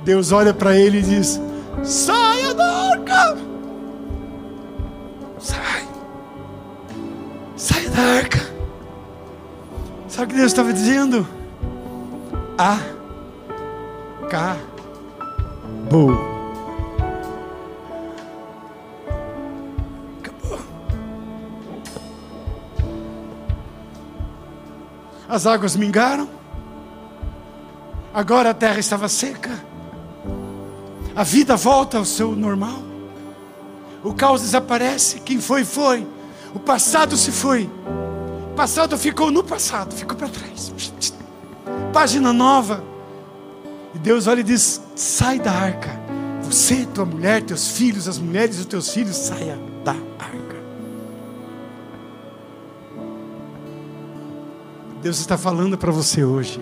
[0.04, 1.41] Deus olha para ele e diz:
[1.84, 3.38] Saia da arca!
[5.39, 5.88] Sai!
[7.56, 7.86] Sai!
[7.98, 8.39] A arca.
[10.10, 11.26] Sabe o que Deus estava dizendo?
[15.88, 16.35] Acabou.
[25.36, 26.30] As águas mingaram.
[28.14, 29.52] Agora a terra estava seca.
[31.14, 32.82] A vida volta ao seu normal.
[34.02, 35.20] O caos desaparece.
[35.20, 36.08] Quem foi, foi.
[36.54, 37.70] O passado se foi.
[38.50, 40.74] O passado ficou no passado, ficou para trás.
[41.92, 42.82] Página nova.
[43.94, 46.00] E Deus olha e diz: sai da arca.
[46.44, 50.35] Você, tua mulher, teus filhos, as mulheres dos teus filhos, saia da arca.
[55.06, 56.60] Deus está falando para você hoje.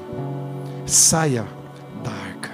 [0.85, 1.47] Saia
[2.03, 2.51] da arca.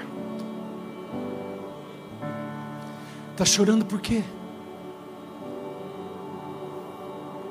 [3.31, 4.23] Está chorando por quê?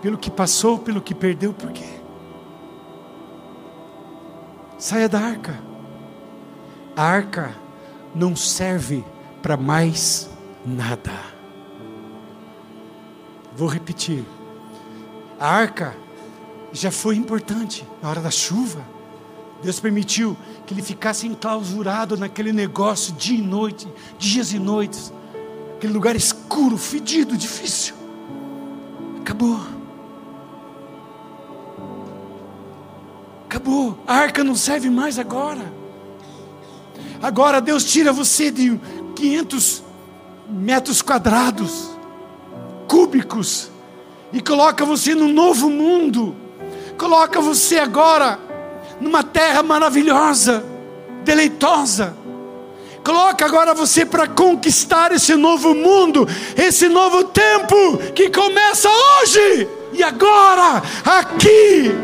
[0.00, 1.98] Pelo que passou, pelo que perdeu, por quê?
[4.78, 5.58] Saia da arca.
[6.94, 7.56] A arca
[8.14, 9.04] não serve
[9.42, 10.30] para mais
[10.64, 11.10] nada.
[13.56, 14.24] Vou repetir.
[15.40, 15.96] A arca
[16.72, 18.84] já foi importante na hora da chuva.
[19.62, 23.88] Deus permitiu que ele ficasse enclausurado naquele negócio dia e noite,
[24.18, 25.12] dias e noites,
[25.76, 27.94] aquele lugar escuro, fedido, difícil.
[29.20, 29.60] Acabou.
[33.46, 33.98] Acabou.
[34.06, 35.72] A arca não serve mais agora.
[37.20, 38.78] Agora Deus tira você de
[39.16, 39.82] 500
[40.48, 41.90] metros quadrados,
[42.86, 43.70] cúbicos,
[44.32, 46.36] e coloca você num novo mundo.
[46.98, 48.38] Coloca você agora
[49.00, 50.64] numa terra maravilhosa,
[51.22, 52.14] deleitosa.
[53.04, 60.02] Coloca agora você para conquistar esse novo mundo, esse novo tempo que começa hoje e
[60.02, 61.94] agora, aqui.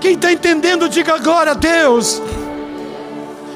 [0.00, 2.22] Quem está entendendo, diga glória a Deus.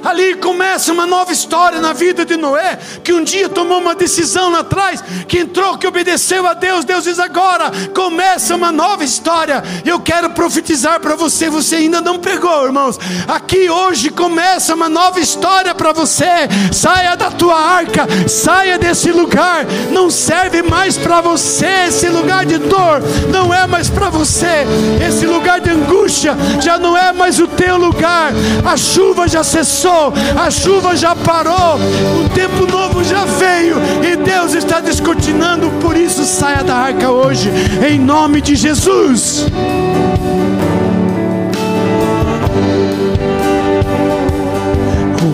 [0.05, 4.51] Ali começa uma nova história na vida de Noé, que um dia tomou uma decisão
[4.51, 6.85] lá atrás, que entrou, que obedeceu a Deus.
[6.85, 9.65] Deus diz agora: começa uma nova história.
[9.83, 12.99] Eu quero profetizar para você, você ainda não pegou, irmãos.
[13.27, 16.49] Aqui hoje começa uma nova história para você.
[16.71, 19.65] Saia da tua arca, saia desse lugar.
[19.91, 23.01] Não serve mais para você esse lugar de dor,
[23.33, 24.67] não é mais para você.
[25.07, 28.33] Esse lugar de angústia já não é mais o teu lugar.
[28.65, 29.94] A chuva já cessou
[30.37, 31.77] a chuva já parou,
[32.25, 37.51] o tempo novo já veio e Deus está descortinando, por isso saia da arca hoje,
[37.89, 39.47] em nome de Jesus.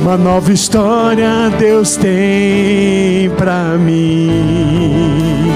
[0.01, 5.51] Uma nova história Deus tem para mim.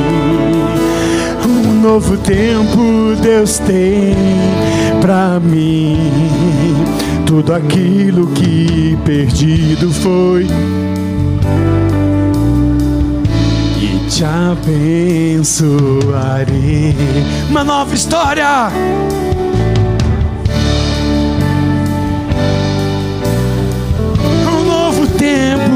[1.46, 4.14] Um novo tempo Deus tem
[7.44, 10.46] tudo aquilo que perdido foi.
[13.76, 15.76] E te abençoarei.
[17.50, 18.70] Uma nova história.
[24.50, 25.70] Um novo tempo.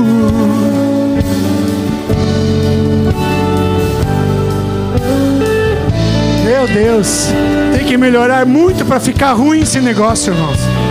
[6.44, 7.28] Meu Deus,
[7.76, 10.87] tem que melhorar muito para ficar ruim esse negócio, irmãos.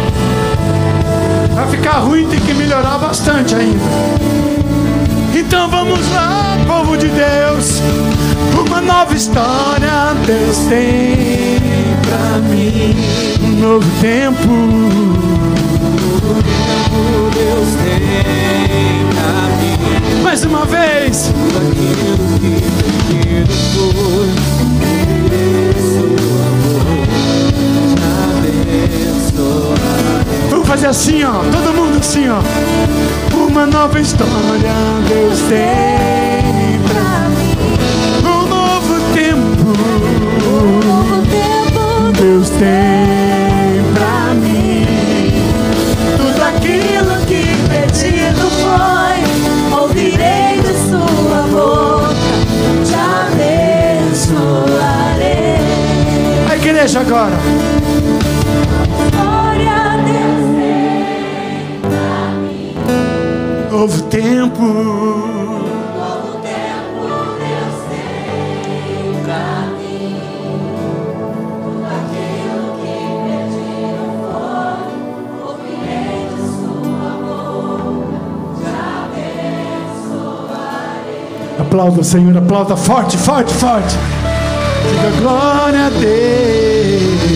[1.57, 3.83] Para ficar ruim tem que melhorar bastante ainda.
[5.33, 7.81] Então vamos lá, povo de Deus.
[8.63, 11.57] Uma nova história Deus tem
[12.03, 12.95] pra mim.
[13.41, 14.47] Um novo tempo.
[14.47, 14.77] Um
[16.19, 20.21] novo tempo Deus tem pra mim.
[20.21, 21.33] Mais uma vez.
[21.33, 22.61] Tudo aquilo que
[23.09, 24.46] perdido foi.
[30.67, 31.31] Fazer assim, ó.
[31.49, 32.41] Todo mundo assim, ó.
[33.33, 34.73] Uma nova história
[35.07, 37.55] Deus tem pra mim.
[38.21, 39.71] Um novo tempo.
[40.45, 44.85] Um novo tempo Deus tem pra mim.
[46.17, 49.19] Tudo aquilo que pedido foi,
[49.79, 52.13] ouvirei de sua boca,
[52.83, 52.95] te
[54.03, 54.51] abençoarei.
[56.49, 57.37] A igreja agora.
[63.77, 64.63] Novo tempo.
[64.63, 67.05] Novo tempo
[67.37, 70.17] Deus tem pra mim.
[71.61, 74.81] Tudo aquilo que pediram foi,
[75.45, 78.17] ouvirei de sua boca,
[78.57, 78.65] te
[80.01, 80.57] abençoarei.
[81.59, 83.95] Aplauda, Senhor, aplauda forte, forte, forte.
[84.89, 87.26] Diga glória a Deus.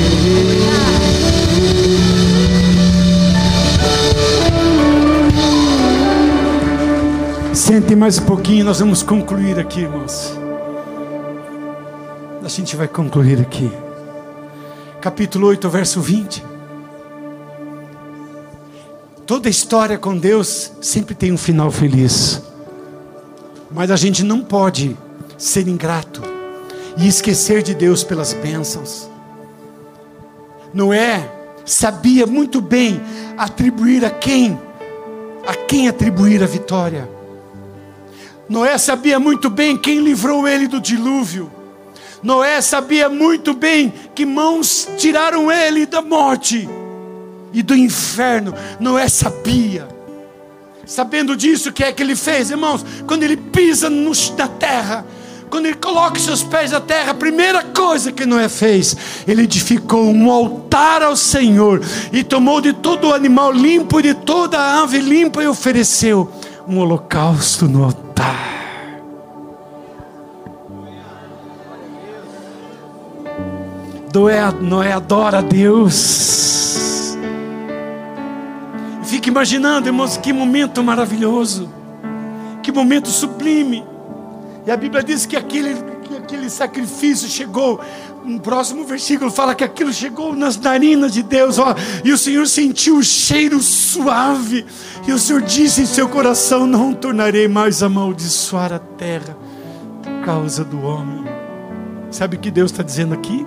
[7.71, 10.37] Sente mais um pouquinho, nós vamos concluir aqui, irmãos.
[12.43, 13.71] A gente vai concluir aqui.
[14.99, 16.43] Capítulo 8, verso 20.
[19.25, 22.41] Toda história com Deus sempre tem um final feliz.
[23.71, 24.97] Mas a gente não pode
[25.37, 26.21] ser ingrato
[26.97, 29.09] e esquecer de Deus pelas bênçãos.
[30.73, 31.31] Noé
[31.63, 32.99] sabia muito bem
[33.37, 34.59] atribuir a quem,
[35.47, 37.20] a quem atribuir a vitória.
[38.51, 41.49] Noé sabia muito bem quem livrou ele do dilúvio.
[42.21, 46.67] Noé sabia muito bem que mãos tiraram ele da morte
[47.53, 48.53] e do inferno.
[48.77, 49.87] Noé sabia.
[50.85, 52.85] Sabendo disso, o que é que ele fez, irmãos?
[53.07, 55.05] Quando ele pisa na terra,
[55.49, 60.11] quando ele coloca seus pés na terra, a primeira coisa que Noé fez, ele edificou
[60.11, 61.81] um altar ao Senhor
[62.11, 66.29] e tomou de todo o animal limpo e de toda a ave limpa e ofereceu
[66.67, 68.51] um holocausto no altar.
[74.61, 77.17] Noé, adora a Deus.
[79.03, 81.69] Fique imaginando, irmãos, que momento maravilhoso,
[82.61, 83.85] que momento sublime.
[84.65, 87.79] E a Bíblia diz que aquele, que aquele sacrifício chegou.
[88.23, 92.47] No próximo versículo fala que aquilo chegou nas narinas de Deus, ó, e o Senhor
[92.47, 94.65] sentiu o cheiro suave,
[95.07, 99.35] e o Senhor disse em seu coração: Não tornarei mais amaldiçoar a terra
[100.03, 101.25] por causa do homem.
[102.11, 103.45] Sabe o que Deus está dizendo aqui?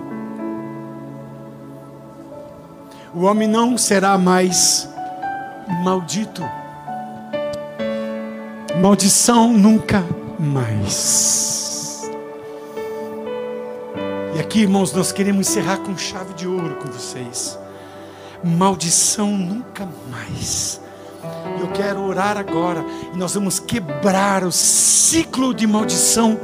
[3.15, 4.89] o homem não será mais
[5.83, 6.43] maldito.
[8.81, 10.03] Maldição nunca
[10.37, 11.64] mais.
[14.35, 17.57] E aqui, irmãos, nós queremos encerrar com chave de ouro com vocês.
[18.43, 20.81] Maldição nunca mais.
[21.57, 22.83] Eu quero orar agora
[23.13, 26.37] e nós vamos quebrar o ciclo de maldição.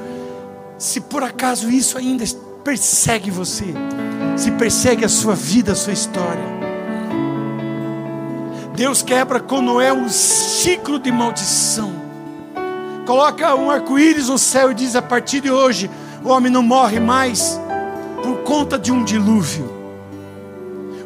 [0.78, 2.24] Se por acaso isso ainda
[2.64, 3.74] persegue você,
[4.38, 6.46] se persegue a sua vida, a sua história.
[8.74, 11.92] Deus quebra com Noé um ciclo de maldição.
[13.06, 15.92] Coloca um arco-íris no céu e diz: a partir de hoje,
[16.24, 17.60] o homem não morre mais
[18.24, 19.82] por conta de um dilúvio.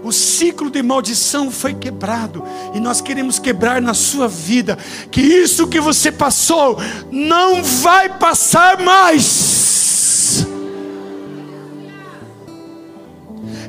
[0.04, 2.44] O ciclo de maldição foi quebrado
[2.76, 4.78] e nós queremos quebrar na sua vida
[5.10, 6.78] que isso que você passou
[7.12, 9.56] não vai passar mais.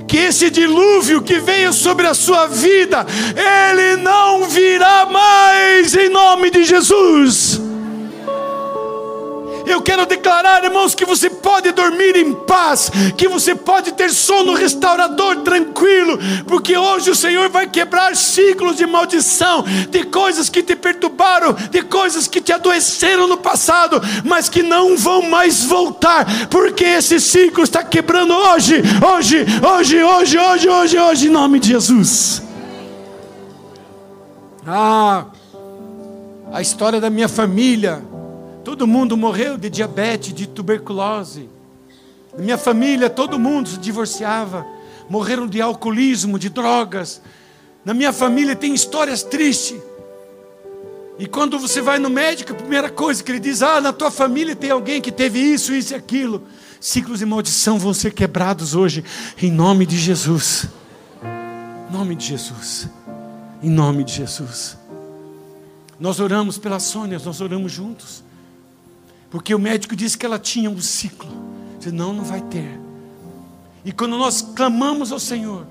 [0.07, 3.05] que esse dilúvio que veio sobre a sua vida,
[3.37, 7.61] ele não virá mais em nome de Jesus.
[9.67, 14.55] Eu quero declarar, irmãos, que você pode dormir em paz, que você pode ter sono
[14.55, 20.77] restaurador tranquilo, porque hoje o Senhor vai quebrar ciclos de maldição, de coisas que te
[20.77, 26.85] perturbaram, de coisas que te adoeceram no passado, mas que não vão mais voltar, porque
[26.85, 32.43] esse ciclo está quebrando hoje, hoje, hoje, hoje, hoje, hoje, hoje, em nome de Jesus.
[34.65, 35.27] Ah,
[36.53, 38.03] a história da minha família
[38.67, 41.49] Todo mundo morreu de diabetes, de tuberculose.
[42.37, 44.67] Na minha família, todo mundo se divorciava.
[45.09, 47.23] Morreram de alcoolismo, de drogas.
[47.85, 49.81] Na minha família tem histórias tristes.
[51.17, 54.11] E quando você vai no médico, a primeira coisa que ele diz: Ah, na tua
[54.11, 56.43] família tem alguém que teve isso, isso e aquilo.
[56.81, 59.05] Ciclos de maldição vão ser quebrados hoje,
[59.41, 60.67] em nome de Jesus.
[61.89, 62.89] Em nome de Jesus.
[63.63, 64.77] Em nome de Jesus.
[66.01, 68.26] Nós oramos pela Sônia, nós oramos juntos.
[69.31, 71.31] Porque o médico disse que ela tinha um ciclo.
[71.79, 72.81] Disse, não, não vai ter.
[73.85, 75.67] E quando nós clamamos ao Senhor,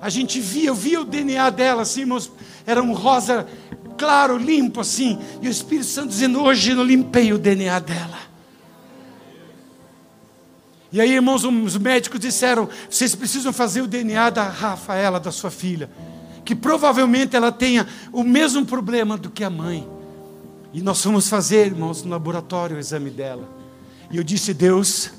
[0.00, 2.30] a gente via, eu via o DNA dela assim, irmãos,
[2.66, 3.46] era um rosa
[3.96, 5.18] claro, limpo assim.
[5.40, 8.18] E o Espírito Santo dizendo: Hoje eu limpei o DNA dela.
[10.92, 15.50] E aí, irmãos, os médicos disseram: Vocês precisam fazer o DNA da Rafaela, da sua
[15.50, 15.90] filha,
[16.44, 19.95] que provavelmente ela tenha o mesmo problema do que a mãe.
[20.72, 23.48] E nós fomos fazer, irmãos, no laboratório o exame dela.
[24.10, 25.10] E eu disse, Deus,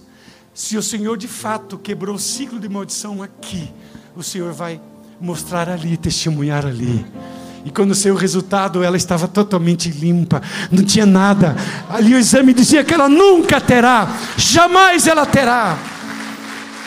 [0.53, 3.71] se o Senhor de fato quebrou o ciclo de maldição aqui,
[4.15, 4.79] o Senhor vai
[5.19, 7.05] mostrar ali, testemunhar ali.
[7.65, 10.41] E quando saiu o resultado, ela estava totalmente limpa,
[10.71, 11.55] não tinha nada.
[11.89, 15.77] Ali o exame dizia que ela nunca terá, jamais ela terá.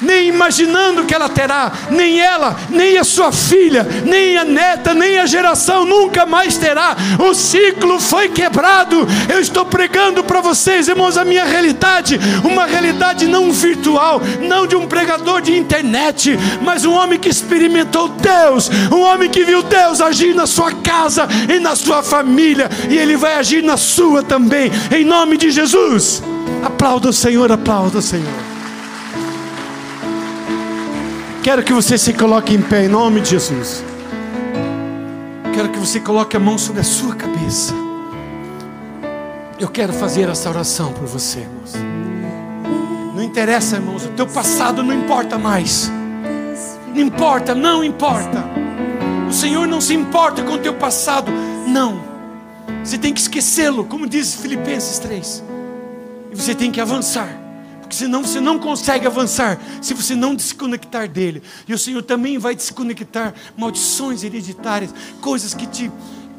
[0.01, 5.19] Nem imaginando que ela terá, nem ela, nem a sua filha, nem a neta, nem
[5.19, 6.97] a geração nunca mais terá.
[7.19, 9.07] O ciclo foi quebrado.
[9.29, 14.77] Eu estou pregando para vocês, irmãos, a minha realidade, uma realidade não virtual, não de
[14.77, 20.01] um pregador de internet, mas um homem que experimentou Deus, um homem que viu Deus
[20.01, 24.71] agir na sua casa e na sua família, e ele vai agir na sua também,
[24.91, 26.23] em nome de Jesus.
[26.63, 28.50] Aplauda o Senhor, aplauda o Senhor.
[31.43, 33.83] Quero que você se coloque em pé em nome de Jesus.
[35.55, 37.73] Quero que você coloque a mão sobre a sua cabeça.
[39.59, 41.73] Eu quero fazer essa oração por você, irmãos.
[43.17, 45.91] Não interessa, irmãos, o teu passado não importa mais.
[46.95, 48.45] Não importa, não importa.
[49.27, 51.33] O Senhor não se importa com o teu passado,
[51.67, 52.03] não.
[52.85, 55.43] Você tem que esquecê-lo, como diz Filipenses 3.
[56.33, 57.50] E você tem que avançar
[57.91, 61.43] porque senão você não consegue avançar se você não desconectar dele.
[61.67, 65.91] E o Senhor também vai desconectar maldições hereditárias, coisas que te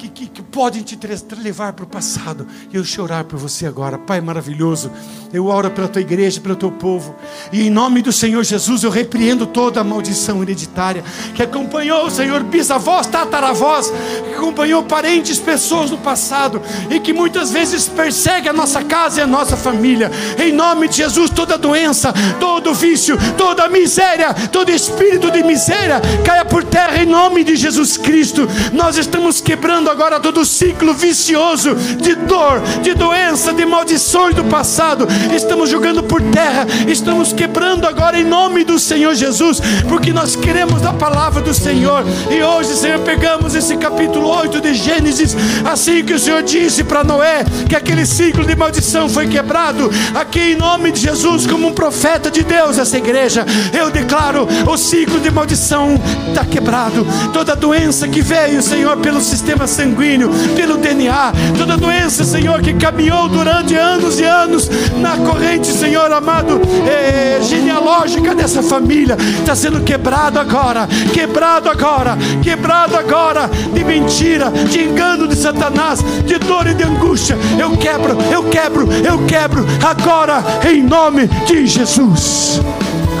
[0.02, 0.98] que, que, que podem te
[1.36, 2.46] levar para o passado.
[2.72, 4.90] E eu chorar por você agora, Pai maravilhoso.
[5.32, 7.14] Eu oro pela tua igreja, pelo teu povo.
[7.52, 12.42] E em nome do Senhor Jesus, eu repreendo toda a maldição hereditária que acompanhou, Senhor,
[12.42, 13.92] bisavós, tataravós,
[14.28, 19.22] que acompanhou parentes, pessoas no passado e que muitas vezes persegue a nossa casa e
[19.22, 20.10] a nossa família.
[20.38, 26.44] Em nome de Jesus, toda doença, todo vício, toda miséria, todo espírito de miséria caia
[26.44, 28.48] por terra em nome de Jesus Cristo.
[28.72, 35.06] Nós estamos quebrando agora todo ciclo vicioso de dor, de doença, de maldições do passado.
[35.36, 40.84] Estamos jogando por terra, estamos quebrando agora em nome do Senhor Jesus, porque nós queremos
[40.86, 42.04] a palavra do Senhor.
[42.30, 45.36] E hoje, Senhor, pegamos esse capítulo 8 de Gênesis,
[45.70, 49.90] assim que o Senhor disse para Noé que aquele ciclo de maldição foi quebrado.
[50.14, 53.44] Aqui em nome de Jesus, como um profeta de Deus, essa igreja,
[53.78, 57.06] eu declaro o ciclo de maldição está quebrado.
[57.34, 62.72] Toda doença que veio, Senhor, pelo sistema sanguíneo sanguíneo, pelo DNA, toda doença, Senhor, que
[62.74, 64.70] caminhou durante anos e anos
[65.00, 72.96] na corrente, Senhor amado, é, genealógica dessa família, está sendo quebrado agora, quebrado agora, quebrado
[72.96, 77.36] agora, de mentira, de engano de Satanás, de dor e de angústia.
[77.58, 82.60] Eu quebro, eu quebro, eu quebro agora, em nome de Jesus.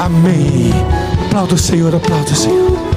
[0.00, 0.72] Amém.
[1.26, 2.91] Aplauda o Senhor, aplauda o Senhor.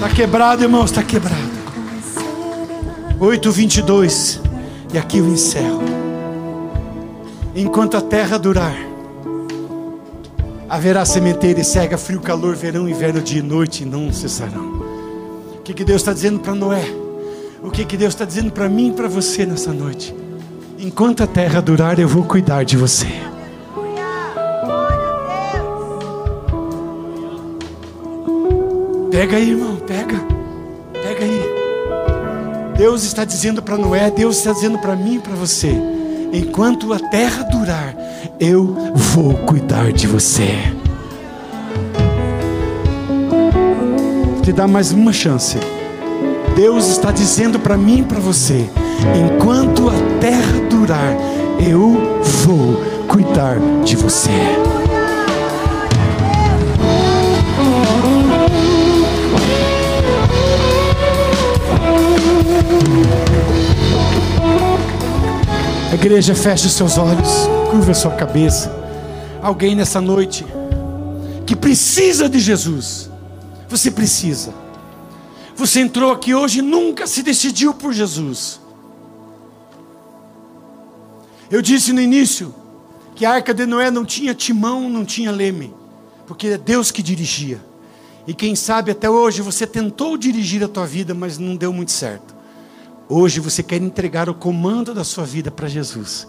[0.00, 1.36] Está quebrado, irmãos, está quebrado.
[3.20, 4.40] 8:22
[4.94, 5.82] e aqui eu encerro.
[7.54, 8.74] Enquanto a terra durar,
[10.66, 14.80] haverá sementeira e cega, frio, calor, verão, inverno, dia e noite, e não cessarão.
[15.58, 16.86] O que, que Deus está dizendo para Noé?
[17.62, 20.16] O que, que Deus está dizendo para mim e para você nessa noite?
[20.78, 23.06] Enquanto a terra durar, eu vou cuidar de você.
[29.10, 30.24] Pega aí, irmão, pega.
[30.92, 31.42] Pega aí.
[32.76, 35.76] Deus está dizendo para Noé, Deus está dizendo para mim e para você:
[36.32, 37.96] enquanto a terra durar,
[38.38, 40.54] eu vou cuidar de você.
[44.32, 45.58] Vou te dar mais uma chance.
[46.54, 48.70] Deus está dizendo para mim e para você:
[49.18, 51.16] enquanto a terra durar,
[51.58, 54.30] eu vou cuidar de você.
[66.00, 67.28] Igreja fecha os seus olhos,
[67.70, 68.74] curva a sua cabeça.
[69.42, 70.46] Alguém nessa noite
[71.46, 73.10] que precisa de Jesus.
[73.68, 74.54] Você precisa.
[75.54, 78.58] Você entrou aqui hoje e nunca se decidiu por Jesus.
[81.50, 82.54] Eu disse no início
[83.14, 85.74] que a arca de Noé não tinha timão, não tinha leme,
[86.26, 87.60] porque é Deus que dirigia.
[88.26, 91.92] E quem sabe até hoje você tentou dirigir a tua vida, mas não deu muito
[91.92, 92.39] certo.
[93.12, 96.28] Hoje você quer entregar o comando da sua vida para Jesus,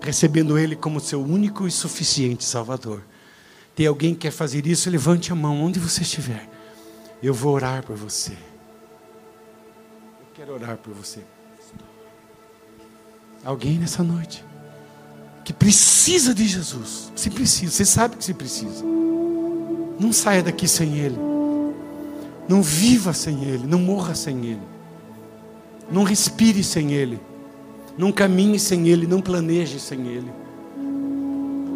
[0.00, 3.02] recebendo Ele como seu único e suficiente Salvador.
[3.74, 4.88] Tem alguém que quer fazer isso?
[4.88, 6.48] Levante a mão onde você estiver.
[7.20, 8.30] Eu vou orar por você.
[8.30, 11.18] Eu quero orar por você.
[13.44, 14.44] Alguém nessa noite
[15.44, 17.10] que precisa de Jesus.
[17.16, 18.84] Você precisa, você sabe que você precisa.
[19.98, 21.18] Não saia daqui sem Ele.
[22.48, 23.66] Não viva sem Ele.
[23.66, 24.79] Não morra sem Ele.
[25.90, 27.20] Não respire sem Ele.
[27.96, 29.06] Não caminhe sem Ele.
[29.06, 30.30] Não planeje sem Ele.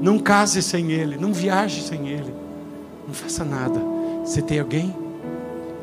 [0.00, 1.16] Não case sem Ele.
[1.16, 2.34] Não viaje sem Ele.
[3.06, 3.80] Não faça nada.
[4.24, 4.94] Você tem alguém?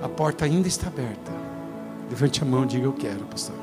[0.02, 1.32] A porta ainda está aberta.
[2.10, 3.56] Levante a mão e diga: Eu quero, pastor.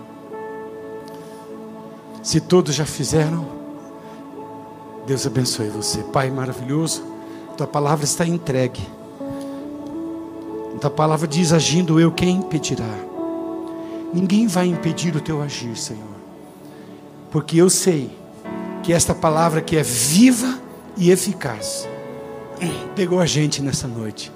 [2.23, 3.47] Se todos já fizeram,
[5.07, 6.03] Deus abençoe você.
[6.03, 7.03] Pai maravilhoso,
[7.57, 8.83] tua palavra está entregue.
[10.81, 12.95] Tua palavra diz: agindo eu, quem impedirá?
[14.13, 16.17] Ninguém vai impedir o teu agir, Senhor.
[17.31, 18.11] Porque eu sei
[18.83, 20.59] que esta palavra que é viva
[20.97, 21.87] e eficaz
[22.97, 24.33] pegou a gente nessa noite.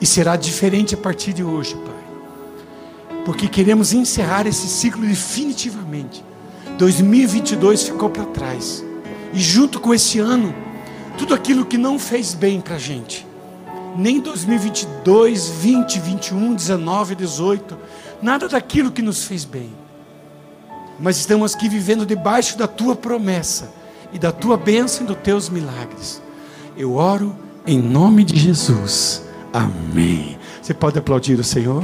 [0.00, 3.18] E será diferente a partir de hoje, Pai.
[3.24, 6.24] Porque queremos encerrar esse ciclo definitivamente.
[6.78, 8.84] 2022 ficou para trás.
[9.32, 10.54] E junto com esse ano,
[11.18, 13.26] tudo aquilo que não fez bem para a gente,
[13.96, 17.76] nem 2022, 20, 21, 19, 18,
[18.22, 19.70] nada daquilo que nos fez bem.
[20.98, 23.72] Mas estamos aqui vivendo debaixo da tua promessa
[24.12, 26.20] e da tua bênção e dos teus milagres.
[26.76, 29.22] Eu oro em nome de Jesus.
[29.52, 30.38] Amém.
[30.60, 31.82] Você pode aplaudir o Senhor?